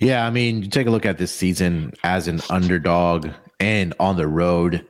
[0.00, 4.16] Yeah, I mean, you take a look at this season as an underdog and on
[4.16, 4.86] the road.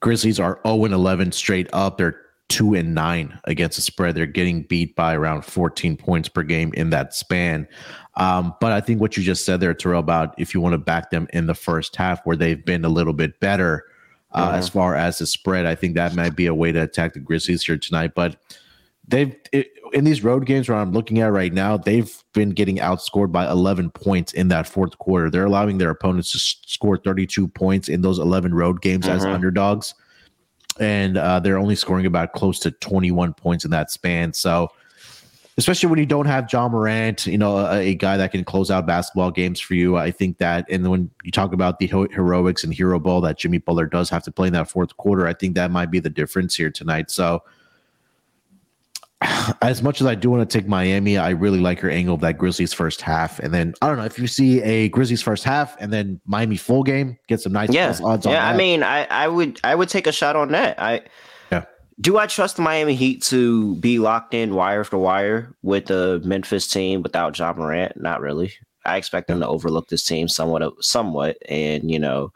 [0.00, 1.98] Grizzlies are 0 11 straight up.
[1.98, 4.14] They're 2 and 9 against the spread.
[4.14, 7.66] They're getting beat by around 14 points per game in that span.
[8.14, 10.78] Um, but I think what you just said there, Terrell, about if you want to
[10.78, 13.84] back them in the first half where they've been a little bit better
[14.32, 14.56] uh, uh-huh.
[14.56, 17.20] as far as the spread, I think that might be a way to attack the
[17.20, 18.12] Grizzlies here tonight.
[18.14, 18.36] But
[19.08, 22.76] they've it, in these road games where I'm looking at right now, they've been getting
[22.76, 25.30] outscored by 11 points in that fourth quarter.
[25.30, 29.16] They're allowing their opponents to score 32 points in those 11 road games mm-hmm.
[29.16, 29.94] as underdogs,
[30.78, 34.34] and uh, they're only scoring about close to 21 points in that span.
[34.34, 34.68] So,
[35.56, 38.70] especially when you don't have Ja Morant, you know, a, a, guy that can close
[38.70, 42.62] out basketball games for you, I think that, and when you talk about the heroics
[42.62, 45.32] and hero ball that Jimmy Butler does have to play in that fourth quarter, I
[45.32, 47.10] think that might be the difference here tonight.
[47.10, 47.42] So
[49.62, 52.20] as much as I do want to take Miami, I really like your angle of
[52.20, 53.38] that Grizzlies first half.
[53.40, 56.56] And then I don't know if you see a Grizzlies first half and then Miami
[56.56, 57.96] full game, get some nice yeah.
[58.04, 60.80] odds on yeah, I mean, I, I would I would take a shot on that.
[60.80, 61.02] I
[61.50, 61.64] yeah.
[62.00, 66.20] Do I trust the Miami Heat to be locked in wire for wire with the
[66.24, 68.00] Memphis team without Ja Morant?
[68.00, 68.52] Not really.
[68.84, 72.32] I expect them to overlook this team somewhat, somewhat, and you know,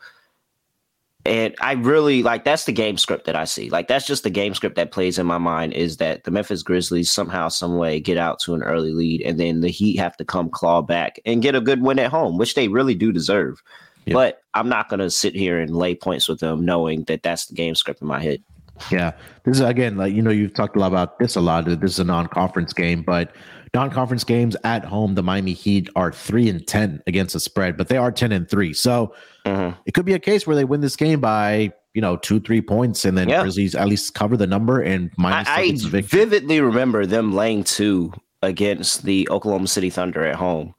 [1.25, 3.71] and I really like that's the game script that I see.
[3.71, 6.63] Like that's just the game script that plays in my mind is that the Memphis
[6.63, 10.17] Grizzlies somehow, some way get out to an early lead, and then the Heat have
[10.17, 13.13] to come claw back and get a good win at home, which they really do
[13.13, 13.63] deserve.
[14.05, 14.15] Yeah.
[14.15, 17.47] But I'm not going to sit here and lay points with them, knowing that that's
[17.47, 18.43] the game script in my head.
[18.91, 19.13] Yeah,
[19.45, 21.67] this is again like you know you've talked a lot about this a lot.
[21.67, 23.33] This is a non-conference game, but
[23.75, 27.89] non-conference games at home, the Miami Heat are three and ten against the spread, but
[27.89, 28.73] they are ten and three.
[28.73, 29.15] So
[29.47, 29.79] mm-hmm.
[29.87, 32.61] it could be a case where they win this game by you know two three
[32.61, 33.43] points, and then yeah.
[33.43, 35.49] Grizzlies at least cover the number and minus.
[35.49, 40.75] I, I vividly remember them laying two against the Oklahoma City Thunder at home,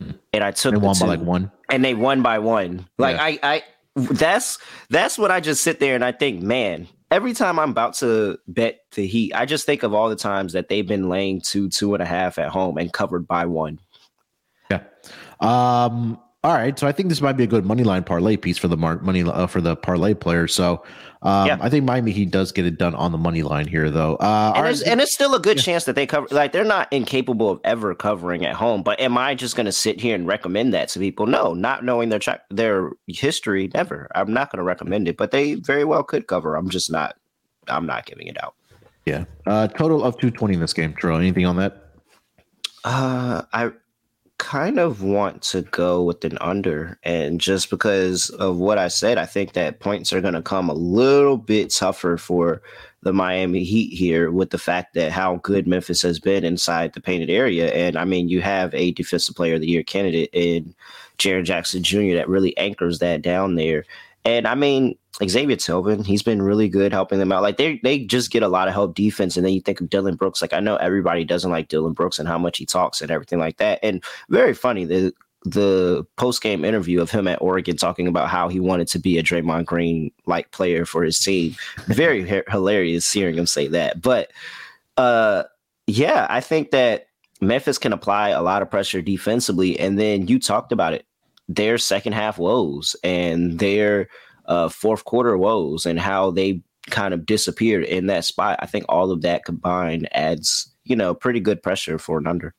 [0.00, 0.12] hmm.
[0.32, 2.86] and I took they won by like one, and they won by one.
[2.98, 3.24] Like yeah.
[3.24, 3.62] I, I
[3.94, 7.94] that's that's what I just sit there and I think, man, every time I'm about
[7.96, 11.42] to bet the Heat, I just think of all the times that they've been laying
[11.42, 13.78] two, two and a half at home and covered by one.
[14.70, 14.82] Yeah.
[15.38, 18.58] Um, all right, so I think this might be a good money line parlay piece
[18.58, 20.48] for the mar- money uh, for the parlay player.
[20.48, 20.82] So
[21.22, 21.58] um, yeah.
[21.60, 24.16] I think Miami he does get it done on the money line here, though.
[24.16, 24.82] Uh, and, right.
[24.84, 25.62] and, it's still a good yeah.
[25.62, 26.26] chance that they cover.
[26.32, 28.82] Like they're not incapable of ever covering at home.
[28.82, 31.26] But am I just going to sit here and recommend that to people?
[31.26, 34.08] No, not knowing their tra- their history, never.
[34.16, 35.16] I'm not going to recommend it.
[35.16, 36.56] But they very well could cover.
[36.56, 37.16] I'm just not.
[37.68, 38.56] I'm not giving it out.
[39.06, 39.24] Yeah.
[39.46, 40.92] Uh, total of 220 in this game.
[40.94, 41.86] Terrell, anything on that?
[42.84, 43.70] Uh, I
[44.42, 46.98] kind of want to go with an under.
[47.04, 50.68] And just because of what I said, I think that points are going to come
[50.68, 52.60] a little bit tougher for
[53.02, 57.00] the Miami Heat here with the fact that how good Memphis has been inside the
[57.00, 57.72] painted area.
[57.72, 60.74] And I mean, you have a defensive player of the year candidate in
[61.18, 62.14] Jaren Jackson Jr.
[62.14, 63.84] that really anchors that down there.
[64.24, 67.42] And I mean, Xavier Tillman, he's been really good helping them out.
[67.42, 69.36] Like they they just get a lot of help defense.
[69.36, 70.40] And then you think of Dillon Brooks.
[70.40, 73.38] Like I know everybody doesn't like Dillon Brooks and how much he talks and everything
[73.38, 73.78] like that.
[73.82, 75.12] And very funny the
[75.44, 79.18] the post game interview of him at Oregon talking about how he wanted to be
[79.18, 81.56] a Draymond Green like player for his team.
[81.86, 84.00] Very hilarious hearing him say that.
[84.00, 84.30] But
[84.96, 85.44] uh
[85.86, 87.08] yeah, I think that
[87.40, 89.78] Memphis can apply a lot of pressure defensively.
[89.78, 91.04] And then you talked about it
[91.48, 94.08] their second half woes and their
[94.46, 98.58] uh, fourth quarter woes and how they kind of disappeared in that spot.
[98.60, 102.54] I think all of that combined adds, you know, pretty good pressure for an under.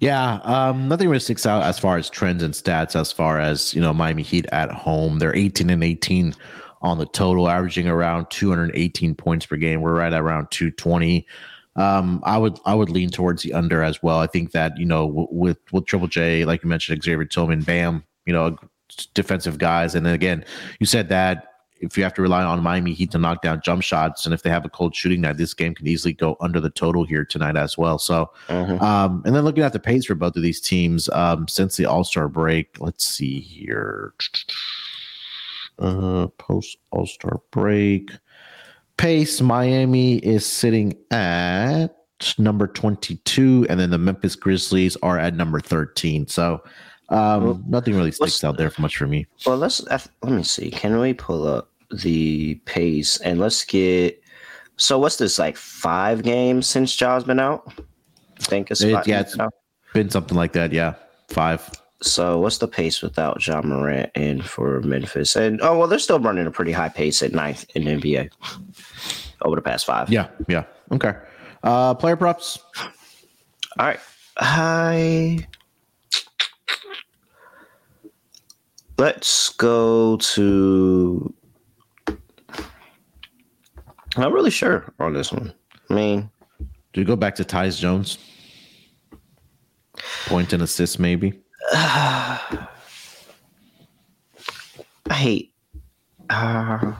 [0.00, 2.94] Yeah, um, nothing really sticks out as far as trends and stats.
[2.94, 6.34] As far as you know, Miami Heat at home, they're 18 and 18
[6.82, 9.80] on the total, averaging around 218 points per game.
[9.80, 11.26] We're right around 220.
[11.74, 14.18] Um, I would I would lean towards the under as well.
[14.18, 17.62] I think that you know w- with with Triple J, like you mentioned, Xavier Tillman,
[17.62, 18.56] Bam, you know,
[19.14, 20.44] defensive guys, and again,
[20.78, 21.44] you said that
[21.80, 24.42] if you have to rely on Miami Heat to knock down jump shots, and if
[24.42, 27.24] they have a cold shooting night, this game can easily go under the total here
[27.24, 27.98] tonight as well.
[27.98, 28.82] So, mm-hmm.
[28.82, 31.86] um, and then looking at the pace for both of these teams um, since the
[31.86, 34.14] All Star break, let's see here.
[35.80, 38.10] Uh, post All Star break
[38.98, 41.88] pace, Miami is sitting at
[42.36, 46.26] number 22, and then the Memphis Grizzlies are at number 13.
[46.26, 46.62] So
[47.08, 49.26] um, nothing really sticks out there for much for me.
[49.46, 50.70] Well, let's let me see.
[50.70, 54.22] Can we pull up the pace and let's get.
[54.76, 57.72] So what's this like five games since Ja's been out?
[58.40, 59.50] I think it's it, yeah, it's now.
[59.92, 60.72] been something like that.
[60.72, 60.94] Yeah,
[61.28, 61.68] five.
[62.00, 65.34] So what's the pace without Ja Morant and for Memphis?
[65.34, 68.30] And oh well, they're still running a pretty high pace at ninth in the NBA
[69.42, 70.08] over the past five.
[70.10, 70.64] Yeah, yeah.
[70.92, 71.14] Okay.
[71.64, 72.58] Uh player props.
[73.78, 74.00] All right.
[74.36, 75.44] I
[78.98, 81.34] let's go to.
[82.08, 82.18] I'm
[84.22, 85.54] not really sure on this one.
[85.90, 86.30] I mean,
[86.92, 88.18] do you go back to Tyus Jones?
[90.26, 91.40] Point and assist, maybe.
[91.72, 92.66] I
[95.10, 95.54] hate.
[96.28, 96.92] Uh,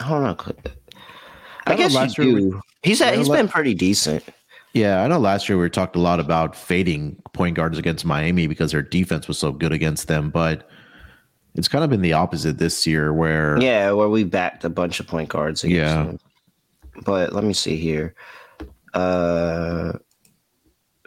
[0.00, 0.36] I don't know.
[1.66, 2.60] I, I guess you do.
[2.82, 4.24] He's had, he's been pretty decent.
[4.78, 8.46] Yeah, I know last year we talked a lot about fading point guards against Miami
[8.46, 10.68] because their defense was so good against them, but
[11.56, 15.00] it's kind of been the opposite this year where Yeah, where we backed a bunch
[15.00, 16.04] of point guards yeah.
[16.04, 16.18] Them.
[17.04, 18.14] But let me see here.
[18.94, 19.94] Uh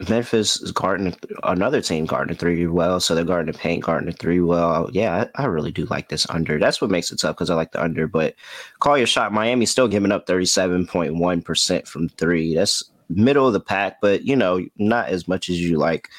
[0.09, 4.41] Memphis is guarding another team guarding three well, so they're guarding the paint, guarding three
[4.41, 4.89] well.
[4.91, 6.57] Yeah, I, I really do like this under.
[6.59, 8.07] That's what makes it tough because I like the under.
[8.07, 8.35] But
[8.79, 9.31] call your shot.
[9.31, 12.55] Miami's still giving up thirty seven point one percent from three.
[12.55, 12.83] That's
[13.15, 16.09] middle of the pack, but you know, not as much as you like.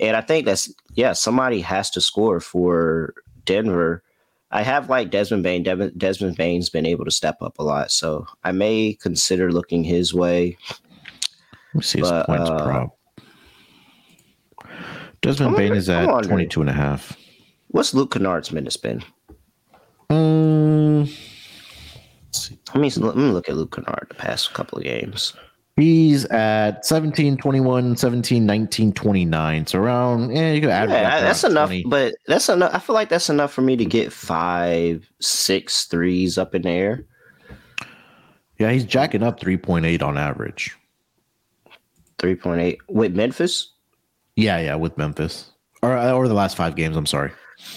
[0.00, 4.02] And I think that's yeah, somebody has to score for Denver.
[4.50, 5.62] I have like Desmond Bane.
[5.96, 10.14] Desmond Bane's been able to step up a lot, so I may consider looking his
[10.14, 10.56] way.
[11.74, 12.98] Let me see but, his points uh, prop.
[15.20, 17.16] Desmond Bane is at 22 and a half.
[17.68, 19.04] What's Luke Kennard's minutes been?
[20.10, 21.02] Um,
[22.74, 25.34] let me let me look at Luke Kennard the past couple of games.
[25.78, 29.66] He's at 17, 21, 17, 19, 29.
[29.68, 31.84] So around, yeah, you could add yeah, that's enough, 20.
[31.84, 32.74] but that's enough.
[32.74, 37.06] I feel like that's enough for me to get five, six threes up in there.
[38.58, 40.76] Yeah, he's jacking up 3.8 on average.
[42.18, 43.72] 3.8 with Memphis?
[44.34, 45.52] Yeah, yeah, with Memphis.
[45.80, 47.30] Or, or the last five games, I'm sorry.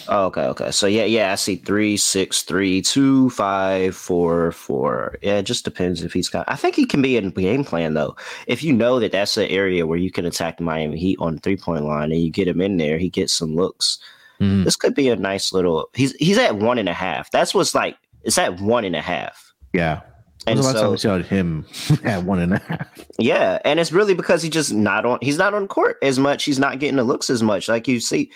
[0.08, 0.72] Oh, okay, okay.
[0.72, 5.18] So yeah, yeah, I see three, six, three, two, five, four, four.
[5.22, 6.46] Yeah, it just depends if he's got.
[6.48, 8.16] I think he can be in game plan though.
[8.48, 11.40] If you know that that's an area where you can attack the Miami Heat on
[11.40, 14.00] three point line and you get him in there, he gets some looks.
[14.40, 14.64] Mm.
[14.64, 15.90] This could be a nice little.
[15.94, 17.32] He's he's at one and a half.
[17.32, 17.98] That's what's like.
[18.24, 19.54] It's at one and a half.
[19.74, 20.02] Yeah.
[20.48, 21.66] And the last so, time we saw him
[22.04, 22.88] at one and a half.
[23.20, 25.20] Yeah, and it's really because he just not on.
[25.22, 26.44] He's not on court as much.
[26.44, 27.68] He's not getting the looks as much.
[27.70, 28.32] Like you see,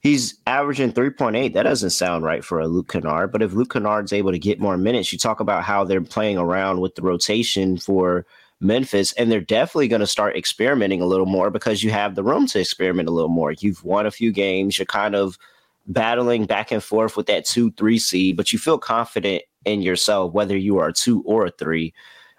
[0.00, 1.54] He's averaging 3.8.
[1.54, 3.32] That doesn't sound right for a Luke Kennard.
[3.32, 6.38] But if Luke Kennard's able to get more minutes, you talk about how they're playing
[6.38, 8.24] around with the rotation for
[8.60, 12.24] Memphis, and they're definitely going to start experimenting a little more because you have the
[12.24, 13.52] room to experiment a little more.
[13.52, 14.78] You've won a few games.
[14.78, 15.38] You're kind of
[15.86, 20.32] battling back and forth with that two, three seed, but you feel confident in yourself,
[20.32, 21.92] whether you are a two or a three.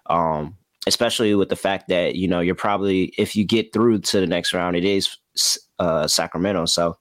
[0.07, 0.55] Um,
[0.87, 4.27] especially with the fact that you know you're probably if you get through to the
[4.27, 5.17] next round, it is
[5.77, 6.65] uh, Sacramento.
[6.65, 6.97] So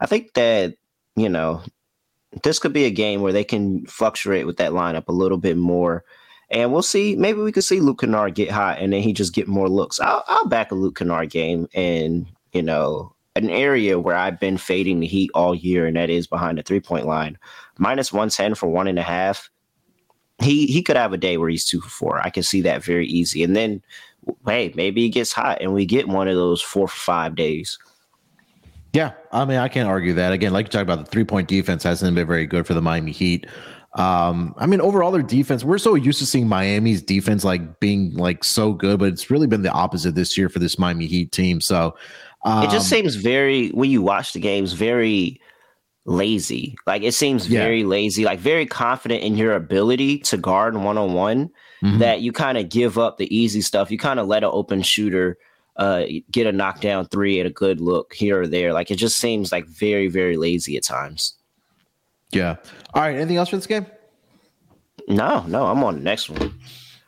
[0.00, 0.74] I think that,
[1.16, 1.62] you know,
[2.42, 5.56] this could be a game where they can fluctuate with that lineup a little bit
[5.56, 6.04] more.
[6.50, 7.14] And we'll see.
[7.16, 10.00] Maybe we could see Luke Kennard get hot and then he just get more looks.
[10.00, 14.58] I'll, I'll back a Luke Kennard game and, you know, an area where I've been
[14.58, 17.38] fading the Heat all year, and that is behind the three point line.
[17.78, 19.48] Minus 110 for one and a half.
[20.40, 22.20] He he could have a day where he's two for four.
[22.24, 23.42] I can see that very easy.
[23.42, 23.82] And then,
[24.46, 27.78] hey, maybe he gets hot and we get one of those four for five days.
[28.92, 30.32] Yeah, I mean, I can't argue that.
[30.32, 32.82] Again, like you talked about, the three point defense hasn't been very good for the
[32.82, 33.46] Miami Heat.
[33.94, 38.14] Um, I mean, overall, their defense, we're so used to seeing Miami's defense like being
[38.14, 41.32] like so good, but it's really been the opposite this year for this Miami Heat
[41.32, 41.60] team.
[41.60, 41.96] So
[42.44, 45.40] um, it just um, seems very, when you watch the games, very
[46.04, 46.76] lazy.
[46.86, 47.60] Like it seems yeah.
[47.60, 51.50] very lazy, like very confident in your ability to guard one on one
[51.82, 53.90] that you kind of give up the easy stuff.
[53.90, 55.38] You kind of let an open shooter
[55.78, 58.72] uh, get a knockdown three and a good look here or there.
[58.72, 61.34] Like it just seems like very, very lazy at times.
[62.30, 62.56] Yeah.
[62.94, 63.16] All right.
[63.16, 63.86] Anything else for this game?
[65.08, 65.66] No, no.
[65.66, 66.52] I'm on the next one.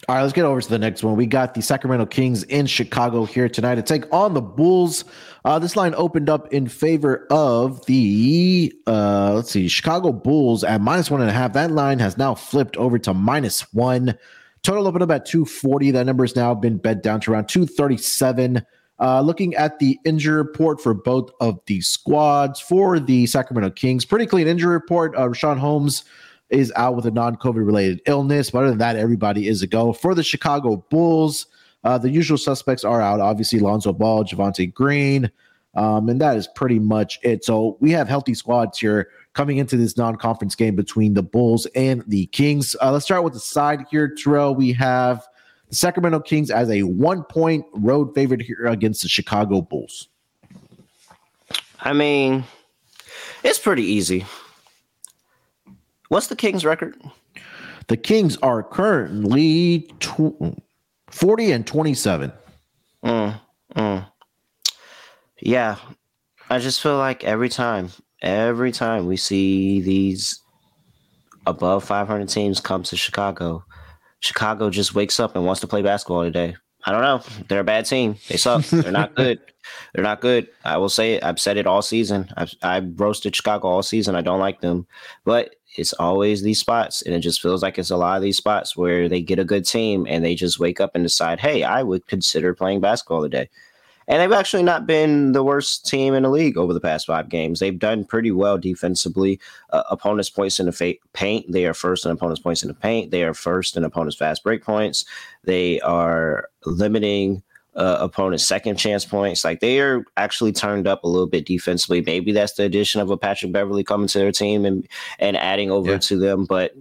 [0.08, 1.14] All right, let's get over to the next one.
[1.14, 5.04] We got the Sacramento Kings in Chicago here tonight to take on the Bulls.
[5.44, 10.80] Uh, this line opened up in favor of the uh, let's see, Chicago Bulls at
[10.80, 11.52] minus one and a half.
[11.52, 14.18] That line has now flipped over to minus one.
[14.62, 15.90] Total opened up at 240.
[15.92, 18.64] That number has now been bed down to around 237.
[18.98, 24.04] Uh, looking at the injury report for both of the squads for the Sacramento Kings,
[24.04, 25.16] pretty clean injury report.
[25.16, 26.04] Uh, Richaun Holmes
[26.50, 29.94] is out with a non-COVID related illness, but other than that, everybody is a go.
[29.94, 31.46] For the Chicago Bulls,
[31.84, 33.20] uh, the usual suspects are out.
[33.20, 35.30] Obviously, Lonzo Ball, Javonte Green,
[35.74, 37.42] um, and that is pretty much it.
[37.42, 42.02] So we have healthy squads here coming into this non-conference game between the Bulls and
[42.06, 42.74] the Kings.
[42.82, 44.54] Uh, let's start with the side here, Terrell.
[44.54, 45.26] We have
[45.68, 50.08] the Sacramento Kings as a one-point road favorite here against the Chicago Bulls.
[51.80, 52.44] I mean,
[53.42, 54.26] it's pretty easy.
[56.08, 57.00] What's the Kings' record?
[57.86, 60.60] The Kings are currently tw-
[61.10, 62.32] 40 and 27.
[63.04, 63.40] Mm,
[63.74, 64.06] mm.
[65.40, 65.76] Yeah,
[66.50, 67.90] I just feel like every time
[68.22, 70.40] every time we see these
[71.46, 73.64] above 500 teams come to Chicago,
[74.20, 76.56] Chicago just wakes up and wants to play basketball today.
[76.84, 77.22] I don't know.
[77.48, 78.16] They're a bad team.
[78.28, 78.64] They suck.
[78.66, 79.40] They're not good.
[79.94, 80.48] They're not good.
[80.64, 81.24] I will say it.
[81.24, 82.30] I've said it all season.
[82.36, 84.14] I've I've roasted Chicago all season.
[84.14, 84.86] I don't like them,
[85.24, 88.36] but it's always these spots, and it just feels like it's a lot of these
[88.36, 91.62] spots where they get a good team and they just wake up and decide, hey,
[91.62, 93.48] I would consider playing basketball today.
[94.10, 97.28] And they've actually not been the worst team in the league over the past five
[97.28, 97.60] games.
[97.60, 99.38] They've done pretty well defensively.
[99.70, 102.74] Uh, opponents' points in the fa- paint, they are first in opponents' points in the
[102.74, 103.12] paint.
[103.12, 105.04] They are first in opponents' fast break points.
[105.44, 107.44] They are limiting
[107.76, 109.44] uh, opponents' second chance points.
[109.44, 112.02] Like they are actually turned up a little bit defensively.
[112.02, 114.88] Maybe that's the addition of a Patrick Beverley coming to their team and
[115.20, 115.98] and adding over yeah.
[115.98, 116.46] to them.
[116.46, 116.74] But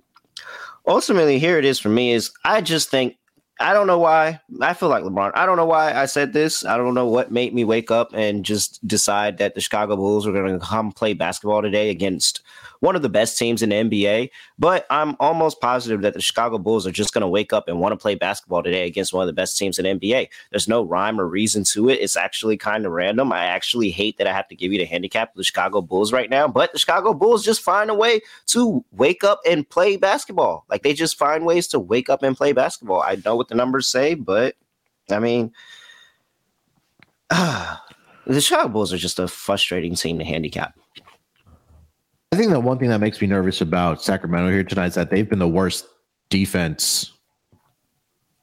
[0.88, 3.18] ultimately, here it is for me: is I just think
[3.62, 4.40] I don't know why.
[4.62, 5.32] I feel like LeBron.
[5.36, 6.64] I don't know why I said this.
[6.64, 10.26] I don't know what made me wake up and just decide that the Chicago Bulls
[10.26, 12.42] were going to come play basketball today against
[12.80, 14.30] one of the best teams in the NBA.
[14.58, 17.80] But I'm almost positive that the Chicago Bulls are just going to wake up and
[17.80, 20.30] want to play basketball today against one of the best teams in the NBA.
[20.52, 21.96] There's no rhyme or reason to it.
[21.96, 23.32] It's actually kind of random.
[23.32, 26.14] I actually hate that I have to give you the handicap of the Chicago Bulls
[26.14, 29.98] right now, but the Chicago Bulls just find a way to wake up and play
[29.98, 30.66] basketball.
[30.70, 33.02] Like they just find ways to wake up and play basketball.
[33.02, 34.56] I know what the numbers say, but
[35.12, 35.52] I mean,
[37.30, 37.78] uh,
[38.26, 40.78] the Chicago Bulls are just a frustrating team to handicap.
[42.32, 45.10] I think the one thing that makes me nervous about Sacramento here tonight is that
[45.10, 45.88] they've been the worst
[46.30, 47.12] defense,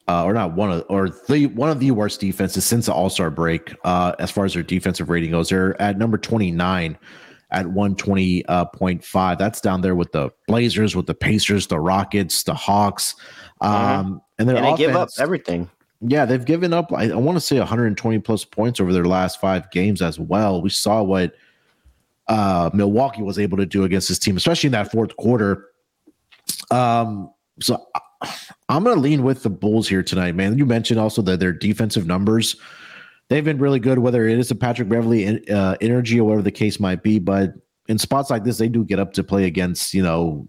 [0.09, 3.09] uh, or not one of, or the one of the worst defenses since the All
[3.09, 3.73] Star break.
[3.85, 6.97] Uh, as far as their defensive rating goes, they're at number twenty nine
[7.51, 9.37] at one twenty uh, point five.
[9.37, 13.15] That's down there with the Blazers, with the Pacers, the Rockets, the Hawks,
[13.61, 13.73] mm-hmm.
[13.73, 15.69] um, and, and they offense, give up everything.
[16.01, 16.91] Yeah, they've given up.
[16.91, 20.61] I, I want to say 120 plus points over their last five games as well.
[20.61, 21.33] We saw what
[22.27, 25.65] uh, Milwaukee was able to do against this team, especially in that fourth quarter.
[26.71, 27.85] Um, so
[28.69, 30.57] I'm going to lean with the Bulls here tonight, man.
[30.57, 32.55] You mentioned also that their defensive numbers,
[33.29, 36.51] they've been really good, whether it is a Patrick Beverley uh, energy or whatever the
[36.51, 37.19] case might be.
[37.19, 37.53] But
[37.87, 40.47] in spots like this, they do get up to play against, you know,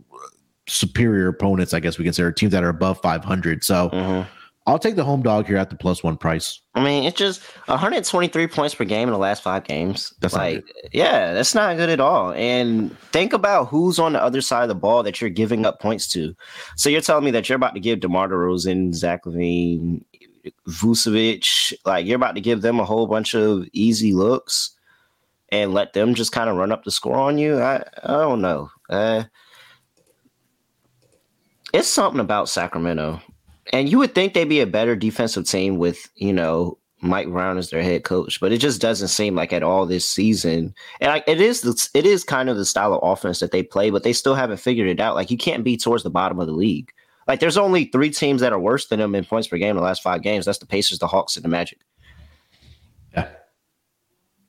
[0.66, 3.64] superior opponents, I guess we can say, or teams that are above 500.
[3.64, 4.28] So, mm-hmm.
[4.68, 6.60] I'll take the home dog here at the plus one price.
[6.74, 10.12] I mean, it's just 123 points per game in the last five games.
[10.20, 10.62] That's like,
[10.92, 12.32] yeah, that's not good at all.
[12.32, 15.80] And think about who's on the other side of the ball that you're giving up
[15.80, 16.34] points to.
[16.76, 20.04] So you're telling me that you're about to give DeMar DeRozan, Zach LaVine,
[20.68, 24.76] Vucevic, like you're about to give them a whole bunch of easy looks
[25.48, 27.58] and let them just kind of run up the score on you.
[27.58, 28.70] I, I don't know.
[28.90, 29.24] Uh,
[31.72, 33.22] it's something about Sacramento
[33.72, 37.58] and you would think they'd be a better defensive team with, you know, Mike Brown
[37.58, 40.74] as their head coach, but it just doesn't seem like at all this season.
[41.00, 43.62] And I, it is the, it is kind of the style of offense that they
[43.62, 45.14] play, but they still haven't figured it out.
[45.14, 46.92] Like you can't be towards the bottom of the league.
[47.28, 49.76] Like there's only three teams that are worse than them in points per game in
[49.76, 50.46] the last five games.
[50.46, 51.78] That's the Pacers, the Hawks, and the Magic.
[53.14, 53.28] Yeah,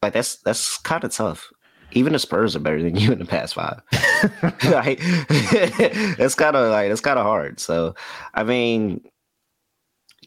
[0.01, 1.51] like that's that's kind of tough.
[1.91, 3.81] Even the Spurs are better than you in the past five.
[4.63, 7.59] like it's kind of like it's kind of hard.
[7.59, 7.95] So
[8.33, 9.01] I mean,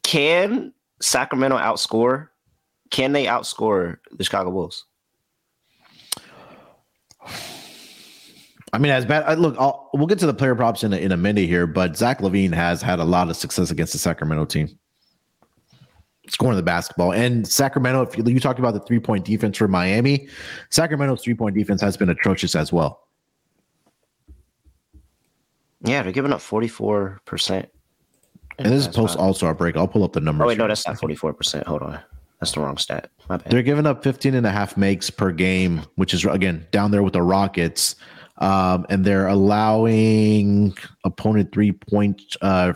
[0.03, 2.29] can Sacramento outscore?
[2.91, 4.85] Can they outscore the Chicago Bulls?
[8.75, 9.39] I mean, as bad.
[9.39, 11.97] Look, I'll, we'll get to the player props in a, in a minute here, but
[11.97, 14.79] Zach LaVine has had a lot of success against the Sacramento team,
[16.29, 17.13] scoring the basketball.
[17.13, 20.29] And Sacramento, if you, you talked about the three point defense for Miami,
[20.71, 23.07] Sacramento's three point defense has been atrocious as well.
[25.85, 27.69] Yeah, they're giving up forty four percent
[28.65, 29.77] and this is post All Star break.
[29.77, 30.45] I'll pull up the numbers.
[30.45, 31.65] Oh, wait, no, that's not 44%.
[31.65, 32.01] Hold on.
[32.41, 33.11] That's the wrong stat.
[33.29, 33.53] My bad.
[33.53, 37.05] They're giving up 15 and a half makes per game, which is, again, down there
[37.05, 37.95] with the Rockets.
[38.39, 42.73] Um, and they're allowing opponent three point uh,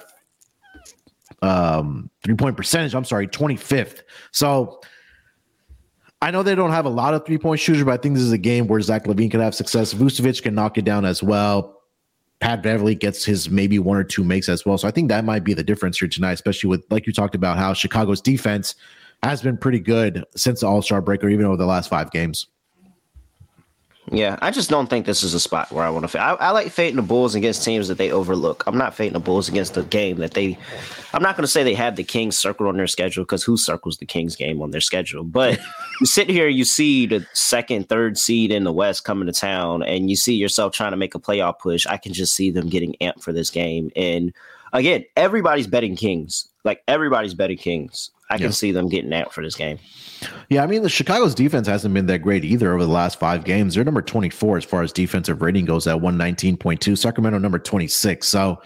[1.43, 2.95] um, three point percentage.
[2.95, 4.03] I'm sorry, 25th.
[4.30, 4.80] So
[6.22, 8.22] I know they don't have a lot of three point shooters, but I think this
[8.22, 9.93] is a game where Zach LaVine can have success.
[9.93, 11.76] Vucevic can knock it down as well.
[12.41, 14.76] Pat Beverley gets his maybe one or two makes as well.
[14.76, 17.34] So I think that might be the difference here tonight, especially with like you talked
[17.34, 18.74] about how Chicago's defense
[19.22, 22.11] has been pretty good since the All Star break or even over the last five
[22.11, 22.47] games.
[24.13, 26.09] Yeah, I just don't think this is a spot where I want to.
[26.09, 26.21] Fade.
[26.21, 28.63] I, I like fading the Bulls against teams that they overlook.
[28.67, 30.57] I'm not fading the Bulls against the game that they.
[31.13, 33.57] I'm not going to say they have the Kings circled on their schedule because who
[33.57, 35.25] circles the Kings game on their schedule?
[35.25, 35.59] But
[36.01, 39.83] you sit here, you see the second, third seed in the West coming to town,
[39.83, 41.85] and you see yourself trying to make a playoff push.
[41.87, 43.91] I can just see them getting amped for this game.
[43.97, 44.33] And
[44.73, 46.49] again, everybody's betting Kings.
[46.63, 48.11] like everybody's betting Kings.
[48.31, 48.51] I can yeah.
[48.51, 49.79] see them getting out for this game.
[50.49, 53.45] Yeah, I mean the Chicago's defense hasn't been that great either over the last five
[53.45, 53.74] games.
[53.74, 56.99] They're number 24 as far as defensive rating goes at 119.2.
[56.99, 58.27] Sacramento number 26.
[58.27, 58.61] So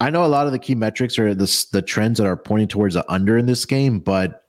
[0.00, 2.68] I know a lot of the key metrics are the the trends that are pointing
[2.68, 4.44] towards the under in this game, but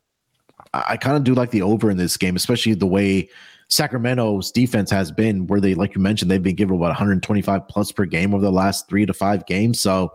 [0.74, 3.30] I, I kind of do like the over in this game, especially the way
[3.68, 7.91] Sacramento's defense has been, where they, like you mentioned, they've been given about 125 plus
[7.91, 9.80] per game over the last three to five games.
[9.80, 10.12] So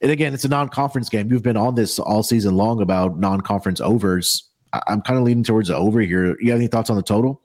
[0.00, 1.30] and again, it's a non-conference game.
[1.30, 4.44] You've been on this all season long about non-conference overs.
[4.72, 6.36] I- am kind of leaning towards the over here.
[6.40, 7.40] You have any thoughts on the total?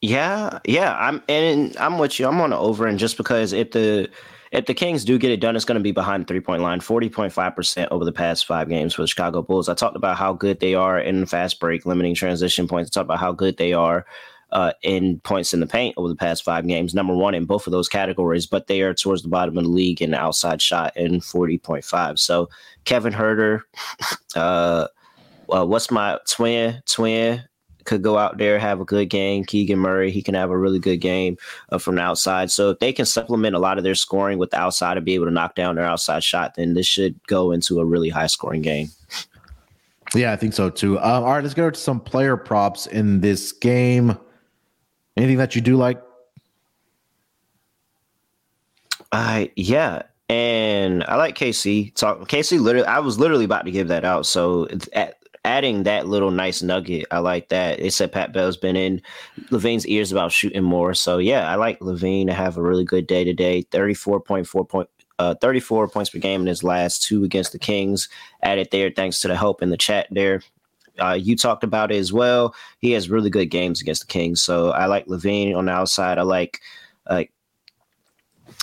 [0.00, 0.96] Yeah, yeah.
[0.98, 2.26] I'm and I'm with you.
[2.26, 4.08] I'm on the over, and just because if the
[4.50, 6.62] if the Kings do get it done, it's going to be behind the three point
[6.62, 9.68] line, 40.5% over the past five games for the Chicago Bulls.
[9.68, 12.90] I talked about how good they are in fast break, limiting transition points.
[12.90, 14.06] I talked about how good they are
[14.52, 17.66] uh, in points in the paint over the past five games, number one in both
[17.66, 20.96] of those categories, but they are towards the bottom of the league in outside shot
[20.96, 22.18] in 40.5.
[22.18, 22.48] So
[22.84, 23.62] Kevin Huerter,
[24.36, 24.88] uh,
[25.50, 26.82] uh, what's my twin?
[26.86, 27.42] Twin
[27.84, 29.44] could go out there have a good game.
[29.44, 31.36] Keegan Murray, he can have a really good game
[31.70, 32.50] uh, from the outside.
[32.50, 35.14] So if they can supplement a lot of their scoring with the outside and be
[35.14, 38.26] able to knock down their outside shot, then this should go into a really high
[38.26, 38.90] scoring game.
[40.14, 40.98] Yeah, I think so too.
[40.98, 44.18] Uh, all right, let's go to some player props in this game.
[45.20, 46.00] Anything that you do like?
[49.12, 50.02] Uh yeah.
[50.30, 51.94] And I like KC.
[51.94, 54.24] Talk KC literally I was literally about to give that out.
[54.24, 57.80] So at, adding that little nice nugget, I like that.
[57.80, 59.02] It said Pat Bell's been in
[59.50, 60.94] LaVine's ears about shooting more.
[60.94, 63.64] So yeah, I like LaVine to have a really good day today.
[63.70, 68.08] 34.4 point uh, 34 points per game in his last two against the Kings.
[68.42, 70.40] Added there thanks to the help in the chat there.
[70.98, 72.54] Uh, you talked about it as well.
[72.78, 74.42] He has really good games against the Kings.
[74.42, 76.18] So I like LaVine on the outside.
[76.18, 76.60] I like,
[77.08, 77.32] like,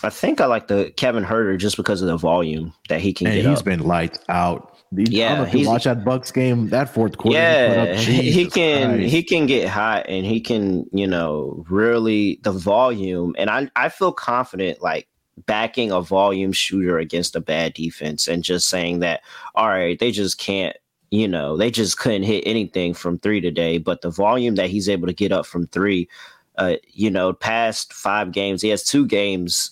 [0.04, 3.28] I think I like the Kevin Huerter just because of the volume that he can
[3.28, 3.46] and get.
[3.46, 3.66] He's up.
[3.66, 4.78] been lights out.
[4.92, 7.38] Yeah, he watch that Bucks game that fourth quarter.
[7.38, 9.14] Yeah, he, he can Christ.
[9.14, 13.90] he can get hot and he can you know really the volume and I I
[13.90, 15.10] feel confident like
[15.46, 19.22] backing a volume shooter against a bad defense and just saying that
[19.56, 20.76] all right they just can't
[21.12, 23.78] you know, they just couldn't hit anything from three today.
[23.78, 26.10] But the volume that he's able to get up from three,
[26.58, 29.72] uh, you know, past five games, he has two games.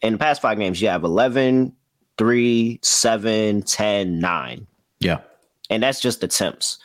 [0.00, 1.74] In the past five games, you have 11,
[2.18, 4.66] 3, 7, 10, 9.
[5.00, 5.20] Yeah.
[5.70, 6.78] And that's just attempts.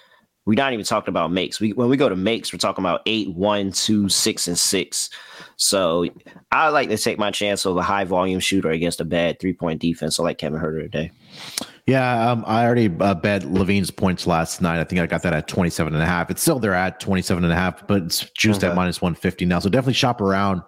[0.46, 1.62] We're not even talking about makes.
[1.62, 5.10] We when we go to makes, we're talking about eight, one, two, six, and six.
[5.56, 6.06] So
[6.52, 9.54] I like to take my chance of a high volume shooter against a bad three
[9.54, 10.20] point defense.
[10.20, 11.12] I like Kevin Huerter today.
[11.86, 14.80] Yeah, um, I already uh, bet LaVine's points last night.
[14.80, 16.30] I think I got that at 27 and a half.
[16.32, 18.70] It's still there at 27 and a half, but it's juiced okay.
[18.70, 19.60] at minus 150 now.
[19.60, 20.62] So definitely shop around.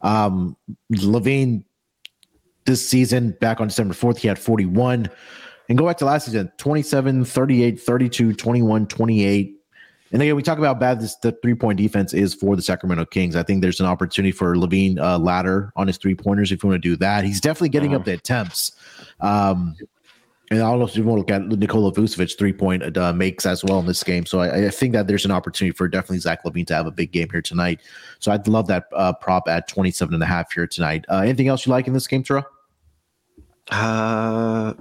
[0.00, 0.56] Um,
[0.90, 1.64] LaVine
[2.64, 5.10] this season, back on December 4th, he had 41.
[5.68, 9.58] And go back to last season 27, 38, 32, 21, 28.
[10.12, 13.06] And again, we talk about bad this the three point defense is for the Sacramento
[13.06, 13.34] Kings.
[13.34, 16.68] I think there's an opportunity for LaVine uh, ladder on his three pointers if you
[16.68, 17.24] want to do that.
[17.24, 18.00] He's definitely getting uh-huh.
[18.00, 18.72] up the attempts.
[19.20, 19.74] Um,
[20.52, 23.12] and I don't know if you want to look at Nikola Vucevic three point uh,
[23.14, 24.26] makes as well in this game.
[24.26, 26.90] So I, I, think that there's an opportunity for definitely Zach LaVine to have a
[26.90, 27.80] big game here tonight.
[28.18, 31.06] So I'd love that uh, prop at 27 and a half here tonight.
[31.08, 32.44] Uh, anything else you like in this game, Tara?
[33.70, 34.74] Uh,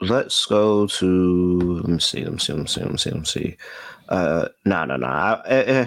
[0.00, 3.10] let's go to, let me see, let me see, let me see, let me see,
[3.10, 3.56] let me see.
[4.08, 5.06] Uh, no, no, no.
[5.08, 5.86] I, uh,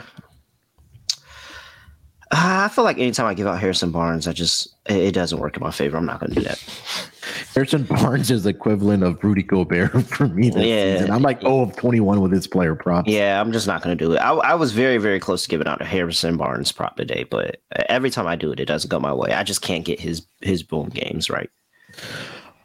[2.34, 5.64] I feel like anytime I give out Harrison Barnes, I just it doesn't work in
[5.64, 5.98] my favor.
[5.98, 7.11] I'm not going to do that.
[7.54, 10.98] Harrison Barnes is equivalent of Rudy Gobert for me this yeah.
[10.98, 11.12] season.
[11.12, 13.08] I'm like oh of 21 with his player prop.
[13.08, 14.18] Yeah, I'm just not going to do it.
[14.18, 17.62] I, I, was very very close to giving out a Harrison Barnes prop today, but
[17.90, 19.34] every time I do it, it doesn't go my way.
[19.34, 21.50] I just can't get his his boom games right.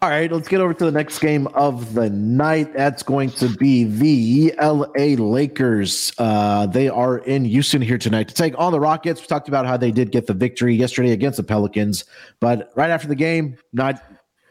[0.03, 2.75] All right, let's get over to the next game of the night.
[2.75, 6.13] That's going to be the LA Lakers.
[6.19, 9.23] Uh, they are in Houston here tonight to take on the Rockets.
[9.23, 12.05] We talked about how they did get the victory yesterday against the Pelicans,
[12.41, 14.03] but right after the game, not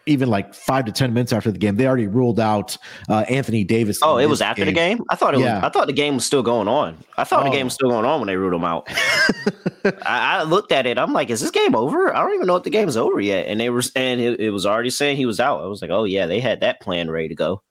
[0.05, 2.77] even like five to ten minutes after the game, they already ruled out
[3.09, 3.99] uh, Anthony Davis.
[4.01, 4.73] Oh, it was after game.
[4.73, 5.03] the game.
[5.09, 5.55] I thought it yeah.
[5.55, 5.63] was.
[5.63, 6.97] I thought the game was still going on.
[7.17, 7.49] I thought oh.
[7.49, 8.87] the game was still going on when they ruled him out.
[9.85, 10.97] I, I, looked at it.
[10.97, 12.15] I'm like, is this game over?
[12.15, 13.47] I don't even know if the game's over yet.
[13.47, 15.61] And they were, and it, it was already saying he was out.
[15.61, 17.61] I was like, oh yeah, they had that plan ready to go.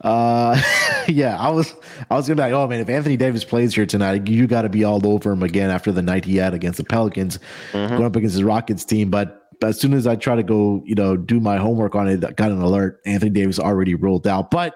[0.00, 0.60] Uh,
[1.08, 1.74] yeah, I was,
[2.10, 4.62] I was gonna be like, oh man, if Anthony Davis plays here tonight, you got
[4.62, 7.38] to be all over him again after the night he had against the Pelicans,
[7.72, 7.94] mm-hmm.
[7.94, 9.10] going up against the Rockets team.
[9.10, 12.08] But but as soon as I try to go, you know, do my homework on
[12.08, 13.00] it, I got an alert.
[13.06, 14.50] Anthony Davis already ruled out.
[14.50, 14.74] But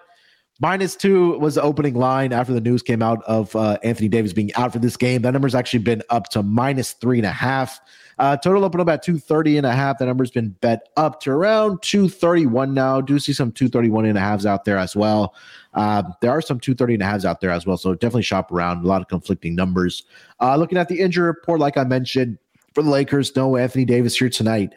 [0.63, 4.33] Minus two was the opening line after the news came out of uh, Anthony Davis
[4.33, 5.23] being out for this game.
[5.23, 7.81] That number's actually been up to minus three and a half.
[8.21, 9.99] Uh, total open up at 230 and a half.
[9.99, 13.01] That number's been bet up to around 231 now.
[13.01, 15.35] Do see some 231 and a halves out there as well.
[15.75, 17.77] Uh, there are some 230 and a halves out there as well.
[17.77, 18.85] So definitely shop around.
[18.85, 20.05] A lot of conflicting numbers.
[20.41, 22.39] Uh, looking at the injury report, like I mentioned,
[22.75, 24.75] for the Lakers, no Anthony Davis here tonight.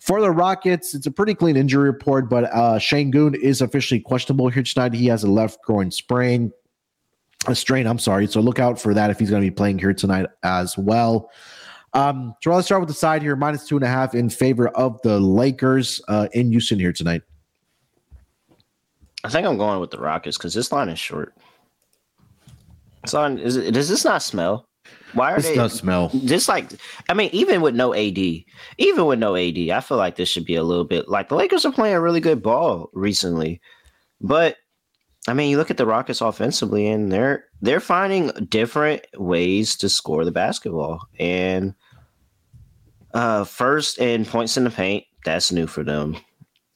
[0.00, 4.48] For the Rockets, it's a pretty clean injury report, but uh, Sengun is officially questionable
[4.48, 4.94] here tonight.
[4.94, 6.52] He has a left groin sprain,
[7.46, 7.86] a strain.
[7.86, 8.26] I'm sorry.
[8.28, 11.30] So look out for that if he's going to be playing here tonight as well.
[11.94, 14.68] Um, so let's start with the side here, minus two and a half in favor
[14.68, 17.22] of the Lakers uh, in Houston here tonight.
[19.24, 21.34] I think I'm going with the Rockets because this line is short.
[23.02, 23.38] It's on.
[23.38, 24.67] Is it, does this not smell?
[25.14, 25.54] Why are this they?
[25.54, 26.10] does smell.
[26.24, 26.70] Just like,
[27.08, 30.44] I mean, even with no AD, even with no AD, I feel like this should
[30.44, 33.60] be a little bit like the Lakers are playing a really good ball recently,
[34.20, 34.56] but
[35.28, 39.88] I mean, you look at the Rockets offensively, and they're they're finding different ways to
[39.88, 41.06] score the basketball.
[41.18, 41.74] And
[43.12, 46.16] uh, first in points in the paint, that's new for them.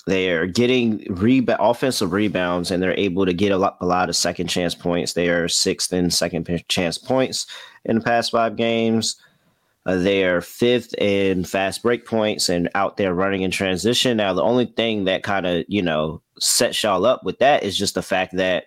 [0.07, 4.17] They're getting reba- offensive rebounds, and they're able to get a lot, a lot of
[4.17, 5.13] second chance points.
[5.13, 7.47] They are sixth in second chance points
[7.85, 9.17] in the past five games.
[9.85, 14.17] Uh, they are fifth in fast break points and out there running in transition.
[14.17, 17.77] Now, the only thing that kind of you know sets y'all up with that is
[17.77, 18.67] just the fact that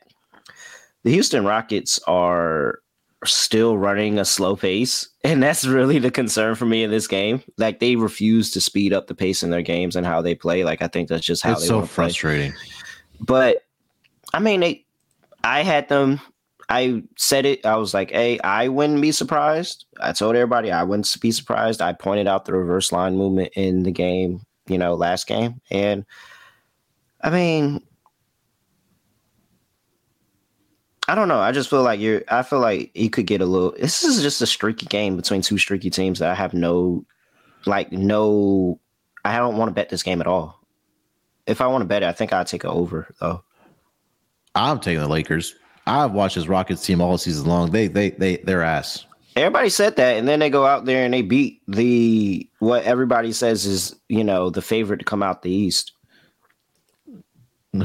[1.03, 2.79] the Houston Rockets are
[3.25, 5.07] still running a slow pace.
[5.23, 7.43] And that's really the concern for me in this game.
[7.57, 10.63] Like they refuse to speed up the pace in their games and how they play.
[10.63, 12.51] Like I think that's just how it's so frustrating.
[12.51, 12.61] Play.
[13.21, 13.57] But
[14.33, 14.85] I mean, they,
[15.43, 16.19] I had them.
[16.67, 17.65] I said it.
[17.65, 21.81] I was like, "Hey, I wouldn't be surprised." I told everybody I wouldn't be surprised.
[21.81, 26.05] I pointed out the reverse line movement in the game, you know, last game, and
[27.21, 27.83] I mean,
[31.07, 31.39] I don't know.
[31.39, 32.23] I just feel like you're.
[32.27, 33.75] I feel like you could get a little.
[33.79, 37.05] This is just a streaky game between two streaky teams that I have no,
[37.65, 38.79] like no.
[39.23, 40.59] I don't want to bet this game at all.
[41.45, 43.43] If I want to bet it, I think I'd take it over though.
[44.55, 45.55] I'm taking the Lakers.
[45.85, 47.71] I've watched this Rockets team all season long.
[47.71, 49.05] They they they their ass.
[49.35, 53.31] Everybody said that, and then they go out there and they beat the what everybody
[53.31, 55.91] says is you know the favorite to come out the East.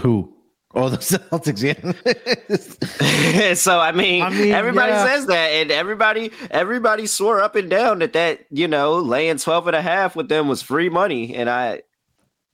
[0.01, 0.35] Who?
[0.73, 3.55] Oh, the Celtics, yeah.
[3.55, 5.05] so I mean, I mean everybody yeah.
[5.05, 9.67] says that, and everybody everybody swore up and down that that you know laying 12
[9.67, 11.83] and a half with them was free money, and I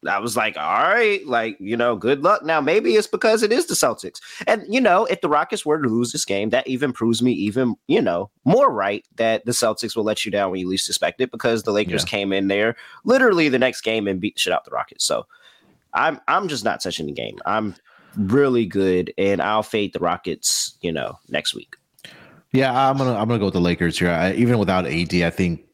[0.08, 2.42] I was like, all right, like you know, good luck.
[2.42, 5.80] Now maybe it's because it is the Celtics, and you know, if the Rockets were
[5.80, 9.52] to lose this game, that even proves me even you know more right that the
[9.52, 12.08] Celtics will let you down when you least expect it because the Lakers yeah.
[12.08, 15.04] came in there literally the next game and beat shit out the Rockets.
[15.04, 15.26] So.
[15.94, 17.38] I'm I'm just not touching the game.
[17.46, 17.74] I'm
[18.16, 20.76] really good, and I'll fade the Rockets.
[20.80, 21.76] You know, next week.
[22.52, 24.10] Yeah, I'm gonna I'm gonna go with the Lakers here.
[24.10, 25.66] I, even without AD, I think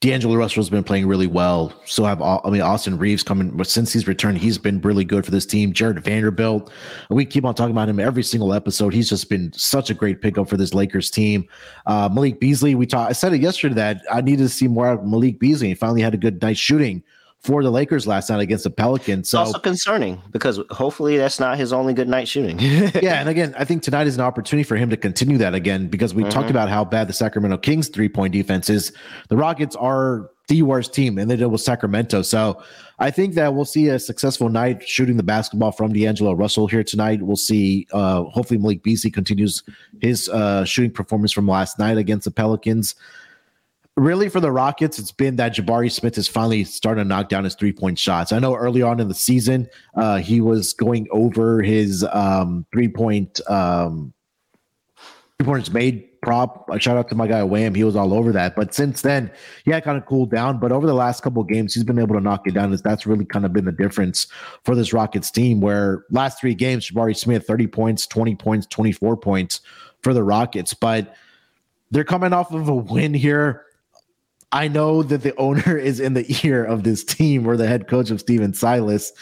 [0.00, 1.74] D'Angelo Russell's been playing really well.
[1.84, 5.26] So have I mean Austin Reaves coming, but since he's returned, he's been really good
[5.26, 5.74] for this team.
[5.74, 6.70] Jarred Vanderbilt,
[7.10, 8.94] we keep on talking about him every single episode.
[8.94, 11.46] He's just been such a great pickup for this Lakers team.
[11.84, 13.10] Uh, Malik Beasley, we talked.
[13.10, 15.68] I said it yesterday that I needed to see more of Malik Beasley.
[15.68, 17.02] He finally had a good night shooting
[17.40, 19.30] for the Lakers last night against the Pelicans.
[19.30, 22.58] So also concerning because hopefully that's not his only good night shooting.
[22.60, 25.88] yeah, and again, I think tonight is an opportunity for him to continue that again
[25.88, 26.30] because we mm-hmm.
[26.30, 28.92] talked about how bad the Sacramento Kings three point defense is.
[29.28, 32.22] The Rockets are the worst team, and they did with Sacramento.
[32.22, 32.62] So
[32.98, 36.84] I think that we'll see a successful night shooting the basketball from D'Angelo Russell here
[36.84, 37.22] tonight.
[37.22, 37.86] We'll see.
[37.92, 39.62] Uh, hopefully, Malik Beasley continues
[40.02, 42.96] his uh, shooting performance from last night against the Pelicans
[44.00, 47.44] really for the Rockets, it's been that Jabari Smith is finally starting to knock down
[47.44, 48.32] his three point shots.
[48.32, 52.88] I know early on in the season, uh, he was going over his um, three
[52.88, 54.12] point um,
[55.38, 56.68] three pointers made prop.
[56.70, 57.74] I shout out to my guy Wham.
[57.74, 58.56] He was all over that.
[58.56, 59.30] But since then,
[59.64, 60.58] he had kind of cooled down.
[60.58, 62.74] But over the last couple games, he's been able to knock it down.
[62.82, 64.26] That's really kind of been the difference
[64.64, 65.60] for this Rockets team.
[65.60, 69.60] Where last three games, Jabari Smith, 30 points, 20 points, 24 points
[70.02, 70.72] for the Rockets.
[70.72, 71.14] But
[71.90, 73.66] they're coming off of a win here
[74.52, 77.86] I know that the owner is in the ear of this team or the head
[77.86, 79.12] coach of Stephen Silas.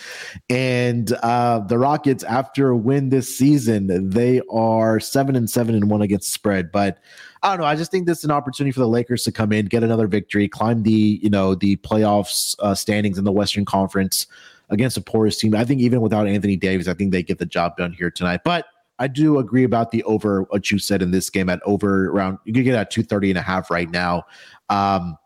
[0.49, 5.91] And uh, the Rockets, after a win this season, they are seven and seven and
[5.91, 6.73] one against the spread.
[6.73, 6.99] But
[7.43, 7.67] I don't know.
[7.67, 10.07] I just think this is an opportunity for the Lakers to come in, get another
[10.07, 14.27] victory, climb the, you know, the playoffs uh, standings in the Western Conference
[14.71, 15.55] against a porous team.
[15.55, 18.41] I think even without Anthony Davis, I think they get the job done here tonight.
[18.45, 18.67] But
[18.99, 22.39] I do agree about the over what you said in this game at over around
[22.45, 24.25] you can get at 230 and a half right now.
[24.71, 25.17] Um,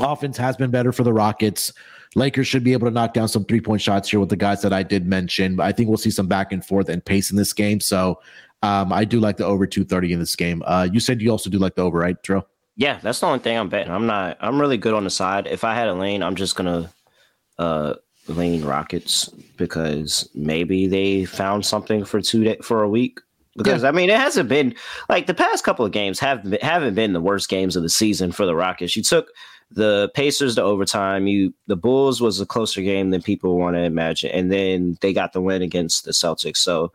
[0.00, 1.72] offense has been better for the Rockets.
[2.14, 4.62] Lakers should be able to knock down some three point shots here with the guys
[4.62, 5.60] that I did mention.
[5.60, 7.80] I think we'll see some back and forth and pace in this game.
[7.80, 8.20] So
[8.62, 10.62] um, I do like the over 230 in this game.
[10.66, 12.46] Uh, you said you also do like the over, right, Drill?
[12.76, 13.92] Yeah, that's the only thing I'm betting.
[13.92, 14.36] I'm not.
[14.40, 15.46] I'm really good on the side.
[15.46, 16.90] If I had a lane, I'm just gonna
[17.58, 17.94] uh,
[18.28, 23.20] lean Rockets because maybe they found something for two day, for a week.
[23.56, 23.88] Because yeah.
[23.88, 24.74] I mean, it hasn't been
[25.08, 28.32] like the past couple of games have haven't been the worst games of the season
[28.32, 28.96] for the Rockets.
[28.96, 29.28] You took
[29.70, 31.26] the Pacers to overtime.
[31.26, 35.12] You the Bulls was a closer game than people want to imagine, and then they
[35.12, 36.58] got the win against the Celtics.
[36.58, 36.92] So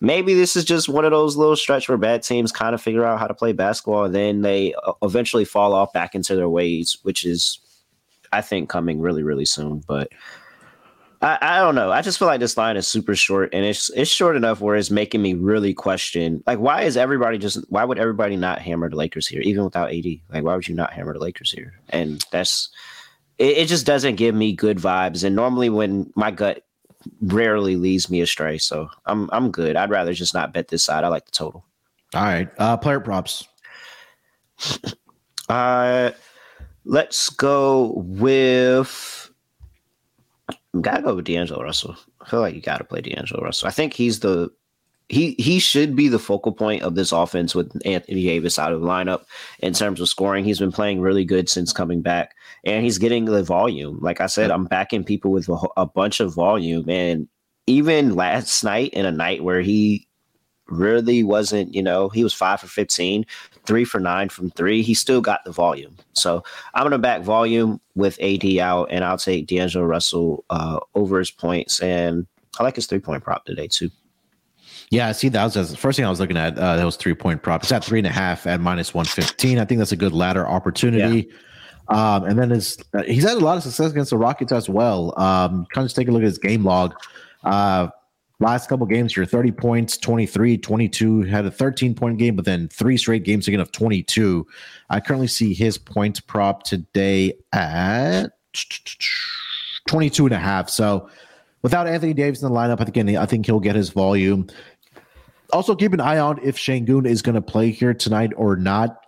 [0.00, 3.04] maybe this is just one of those little stretch where bad teams kind of figure
[3.04, 6.48] out how to play basketball and then they uh, eventually fall off back into their
[6.48, 7.58] ways, which is,
[8.32, 9.82] I think, coming really, really soon.
[9.86, 10.10] But
[11.22, 11.90] I, I don't know.
[11.90, 14.76] I just feel like this line is super short and it's it's short enough where
[14.76, 18.90] it's making me really question like why is everybody just why would everybody not hammer
[18.90, 20.04] the Lakers here, even without AD?
[20.30, 21.74] Like why would you not hammer the Lakers here?
[21.88, 22.68] And that's
[23.38, 25.24] it, it just doesn't give me good vibes.
[25.24, 26.62] And normally when my gut
[27.20, 28.58] rarely leads me astray.
[28.58, 29.76] So I'm I'm good.
[29.76, 31.04] I'd rather just not bet this side.
[31.04, 31.64] I like the total.
[32.14, 32.48] All right.
[32.58, 33.48] Uh player props.
[35.48, 36.10] uh
[36.84, 39.25] let's go with
[40.82, 41.96] gotta go with D'Angelo Russell.
[42.20, 43.68] I feel like you gotta play D'Angelo Russell.
[43.68, 44.50] I think he's the
[45.08, 48.80] he he should be the focal point of this offense with Anthony Davis out of
[48.80, 49.24] the lineup
[49.60, 50.44] in terms of scoring.
[50.44, 53.98] He's been playing really good since coming back, and he's getting the volume.
[54.00, 57.28] Like I said, I'm backing people with a, a bunch of volume, and
[57.66, 60.08] even last night in a night where he
[60.68, 63.24] really wasn't, you know, he was five for 15,
[63.64, 64.82] three for nine from three.
[64.82, 65.96] He still got the volume.
[66.12, 66.42] So
[66.74, 71.18] I'm going to back volume with AD out, and I'll take D'Angelo Russell uh, over
[71.18, 71.80] his points.
[71.80, 72.26] And
[72.58, 73.90] I like his three point prop today, too.
[74.90, 76.56] Yeah, see, that was the first thing I was looking at.
[76.56, 77.62] Uh, that was three point prop.
[77.62, 79.58] It's at three and a half at minus one fifteen.
[79.58, 81.28] I think that's a good ladder opportunity.
[81.28, 81.36] Yeah.
[81.88, 84.68] Um, and then his, uh, he's had a lot of success against the Rockets as
[84.68, 85.14] well.
[85.16, 86.94] Um, kind of just take a look at his game log.
[87.44, 87.88] Uh,
[88.38, 92.68] last couple games here 30 points 23 22 had a 13 point game but then
[92.68, 94.46] three straight games again of 22
[94.90, 98.26] i currently see his points prop today at
[99.88, 101.08] 22 and a half so
[101.62, 104.46] without anthony davis in the lineup again i think he'll get his volume
[105.52, 108.98] also, keep an eye on if Sengun is going to play here tonight or not.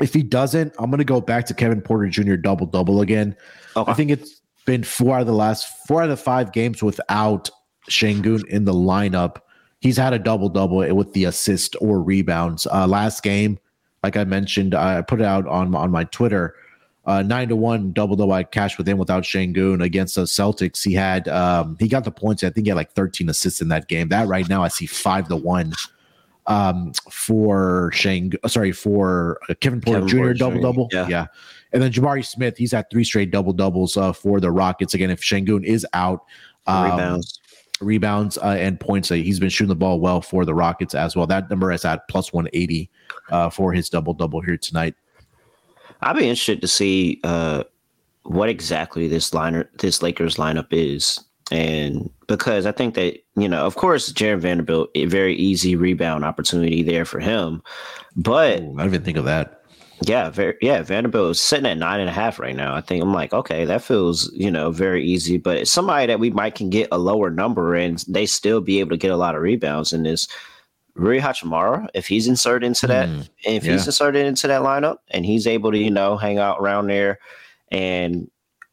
[0.00, 2.36] If he doesn't, I'm going to go back to Kevin Porter Jr.
[2.36, 3.36] double double again.
[3.76, 3.90] Okay.
[3.90, 6.82] I think it's been four out of the last four out of the five games
[6.82, 7.50] without
[7.88, 9.38] Sengun in the lineup.
[9.80, 12.66] He's had a double double with the assist or rebounds.
[12.66, 13.58] Uh, last game,
[14.02, 16.54] like I mentioned, I put it out on on my Twitter
[17.08, 20.84] uh, nine to one double double I cashed with him without Sengun against the Celtics.
[20.84, 22.44] He had um, he got the points.
[22.44, 24.10] I think he had like 13 assists in that game.
[24.10, 25.72] That right now I see five to one
[26.46, 28.34] um, for Shang.
[28.46, 30.16] Sorry for uh, Kevin Porter Kevin Jr.
[30.18, 30.88] Porter double double.
[30.92, 31.08] Yeah.
[31.08, 31.26] yeah.
[31.72, 34.92] And then Jabari Smith, he's had three straight double doubles uh, for the Rockets.
[34.92, 36.26] Again, if Sengun is out,
[36.66, 37.40] um, rebounds,
[37.80, 39.08] rebounds uh, and points.
[39.08, 41.26] He's been shooting the ball well for the Rockets as well.
[41.26, 42.90] That number is at plus 180
[43.30, 44.94] uh, for his double double here tonight.
[46.00, 47.64] I'd be interested to see uh,
[48.22, 53.64] what exactly this liner, this Lakers lineup is, and because I think that you know,
[53.66, 57.62] of course, Jarred Vanderbilt, a very easy rebound opportunity there for him,
[58.16, 59.57] but Ooh, I didn't even think of that.
[60.02, 60.82] Yeah, very yeah.
[60.82, 62.74] Vanderbilt is sitting at nine and a half right now.
[62.74, 65.38] I think I'm like, okay, that feels you know very easy.
[65.38, 68.90] But somebody that we might can get a lower number and they still be able
[68.90, 70.28] to get a lot of rebounds in this
[70.98, 73.72] Rui Hachimura, if he's inserted into that, mm, if yeah.
[73.72, 77.20] he's inserted into that lineup and he's able to, you know, hang out around there
[77.70, 78.28] and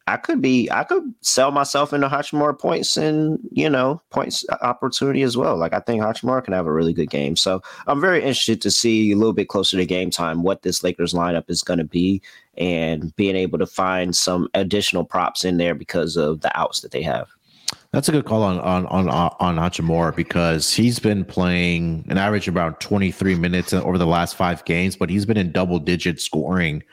[0.08, 5.24] I could be, I could sell myself into Hachimura points and, you know, points opportunity
[5.24, 5.58] as well.
[5.58, 7.36] Like I think Hachimura can have a really good game.
[7.36, 10.84] So I'm very interested to see a little bit closer to game time what this
[10.84, 12.22] Lakers lineup is going to be
[12.56, 16.92] and being able to find some additional props in there because of the outs that
[16.92, 17.28] they have.
[17.92, 22.48] That's a good call on on on on Hachimura because he's been playing an average
[22.48, 26.84] about 23 minutes over the last five games, but he's been in double digit scoring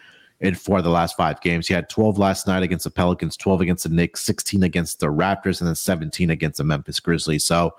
[0.42, 1.68] in four of the last five games.
[1.68, 5.06] He had 12 last night against the Pelicans, 12 against the Knicks, 16 against the
[5.06, 7.44] Raptors, and then 17 against the Memphis Grizzlies.
[7.44, 7.74] So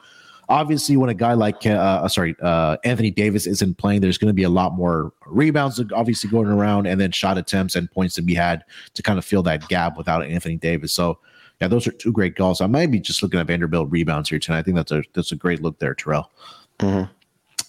[0.50, 4.30] obviously, when a guy like uh, uh sorry uh, Anthony Davis isn't playing, there's going
[4.30, 8.16] to be a lot more rebounds obviously going around, and then shot attempts and points
[8.16, 10.94] to be had to kind of fill that gap without Anthony Davis.
[10.94, 11.20] So
[11.60, 12.62] yeah, those are two great goals.
[12.62, 14.60] I might be just looking at Vanderbilt rebounds here tonight.
[14.60, 16.32] I think that's a that's a great look there, Terrell.
[16.80, 17.12] Mm-hmm.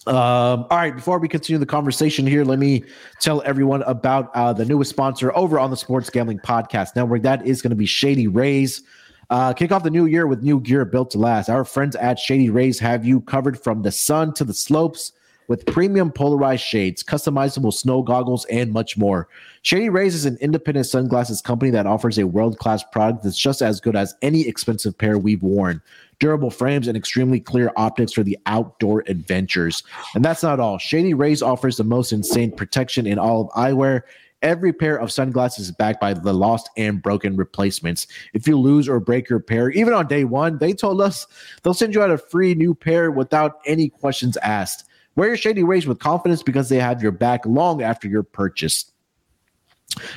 [0.06, 2.84] Um, all right, before we continue the conversation here, let me
[3.20, 7.22] tell everyone about uh, the newest sponsor over on the Sports Gambling Podcast Network.
[7.22, 8.82] That is going to be Shady Rays.
[9.30, 11.48] Uh, kick off the new year with new gear built to last.
[11.48, 15.12] Our friends at Shady Rays have you covered from the sun to the slopes.
[15.48, 19.28] with premium polarized shades, customizable snow goggles, and much more.
[19.62, 23.62] Shady Rays is an independent sunglasses company that offers a world class product that's just
[23.62, 25.82] as good as any expensive pair we've worn.
[26.24, 29.82] Durable frames and extremely clear optics for the outdoor adventures.
[30.14, 30.78] And that's not all.
[30.78, 34.04] Shady Rays offers the most insane protection in all of eyewear
[34.40, 38.06] Every pair of sunglasses is backed by the lost and broken replacements.
[38.34, 41.26] If you lose or break your pair, even on day one, they told us
[41.62, 44.84] they'll send you out a free new pair without any questions asked.
[45.16, 48.92] Wear your Shady Rays with confidence because they have your back long after your purchase.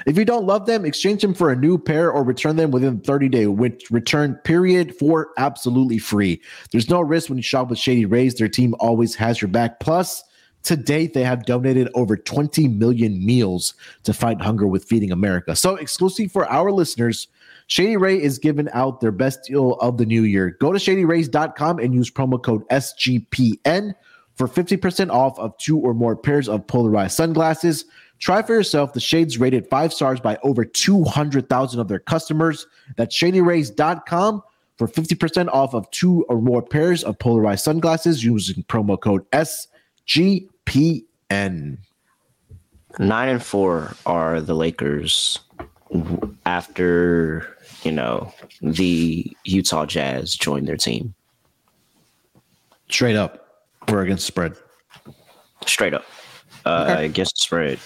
[0.05, 2.99] If you don't love them, exchange them for a new pair or return them within
[3.01, 6.41] 30 day return period for absolutely free.
[6.72, 8.36] There's no risk when you shop with Shady Rays.
[8.36, 9.80] Their team always has your back.
[9.80, 10.24] Plus,
[10.63, 15.55] to date, they have donated over 20 million meals to fight hunger with Feeding America.
[15.55, 17.28] So, exclusive for our listeners,
[17.68, 20.57] Shady Ray is giving out their best deal of the new year.
[20.59, 23.93] Go to shadyrays.com and use promo code SGPN
[24.36, 27.86] for 50% off of two or more pairs of polarized sunglasses.
[28.20, 28.93] Try for yourself.
[28.93, 32.65] The shades rated five stars by over 200,000 of their customers.
[32.95, 34.43] That's shadyrays.com
[34.78, 41.03] for 50% off of two or more pairs of polarized sunglasses using promo code SGPN.
[42.99, 45.39] Nine and four are the Lakers
[46.45, 51.13] after, you know, the Utah Jazz joined their team.
[52.89, 53.43] Straight up.
[53.88, 54.55] We're against spread.
[55.65, 56.05] Straight up.
[56.68, 57.05] Uh, okay.
[57.05, 57.80] Against spread.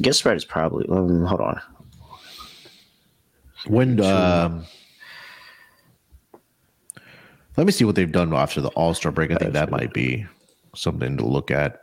[0.00, 1.60] Guess spread is probably, um, hold on.
[3.66, 4.64] When, um,
[7.56, 9.30] let me see what they've done after the All Star break.
[9.30, 10.26] I think that might be
[10.74, 11.82] something to look at.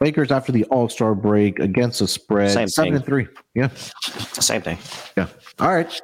[0.00, 2.96] Lakers after the All Star break against the spread Same seven thing.
[2.96, 3.28] and three.
[3.54, 3.68] Yeah,
[4.40, 4.78] same thing.
[5.16, 5.28] Yeah.
[5.60, 6.00] All right.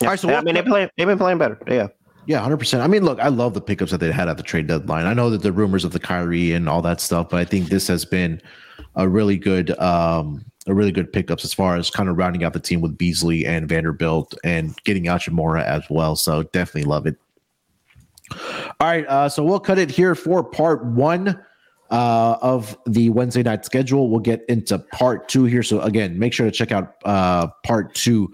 [0.00, 0.06] Yeah.
[0.06, 0.18] All right.
[0.18, 0.88] So yeah, I mean, they play.
[0.96, 1.58] They've been playing better.
[1.66, 1.88] Yeah.
[2.26, 2.82] Yeah, hundred percent.
[2.82, 5.06] I mean, look, I love the pickups that they had at the trade deadline.
[5.06, 7.68] I know that the rumors of the Kyrie and all that stuff, but I think
[7.68, 8.40] this has been
[8.94, 12.52] a really good, um, a really good pickups as far as kind of rounding out
[12.52, 16.14] the team with Beasley and Vanderbilt and getting Hachimura as well.
[16.14, 17.16] So definitely love it.
[18.80, 21.40] All right, uh, so we'll cut it here for part one
[21.90, 24.08] uh, of the Wednesday night schedule.
[24.08, 25.62] We'll get into part two here.
[25.62, 28.32] So again, make sure to check out uh, part two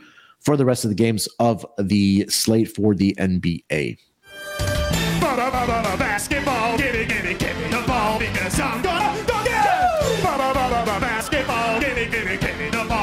[0.49, 3.99] for the rest of the games of the slate for the NBA.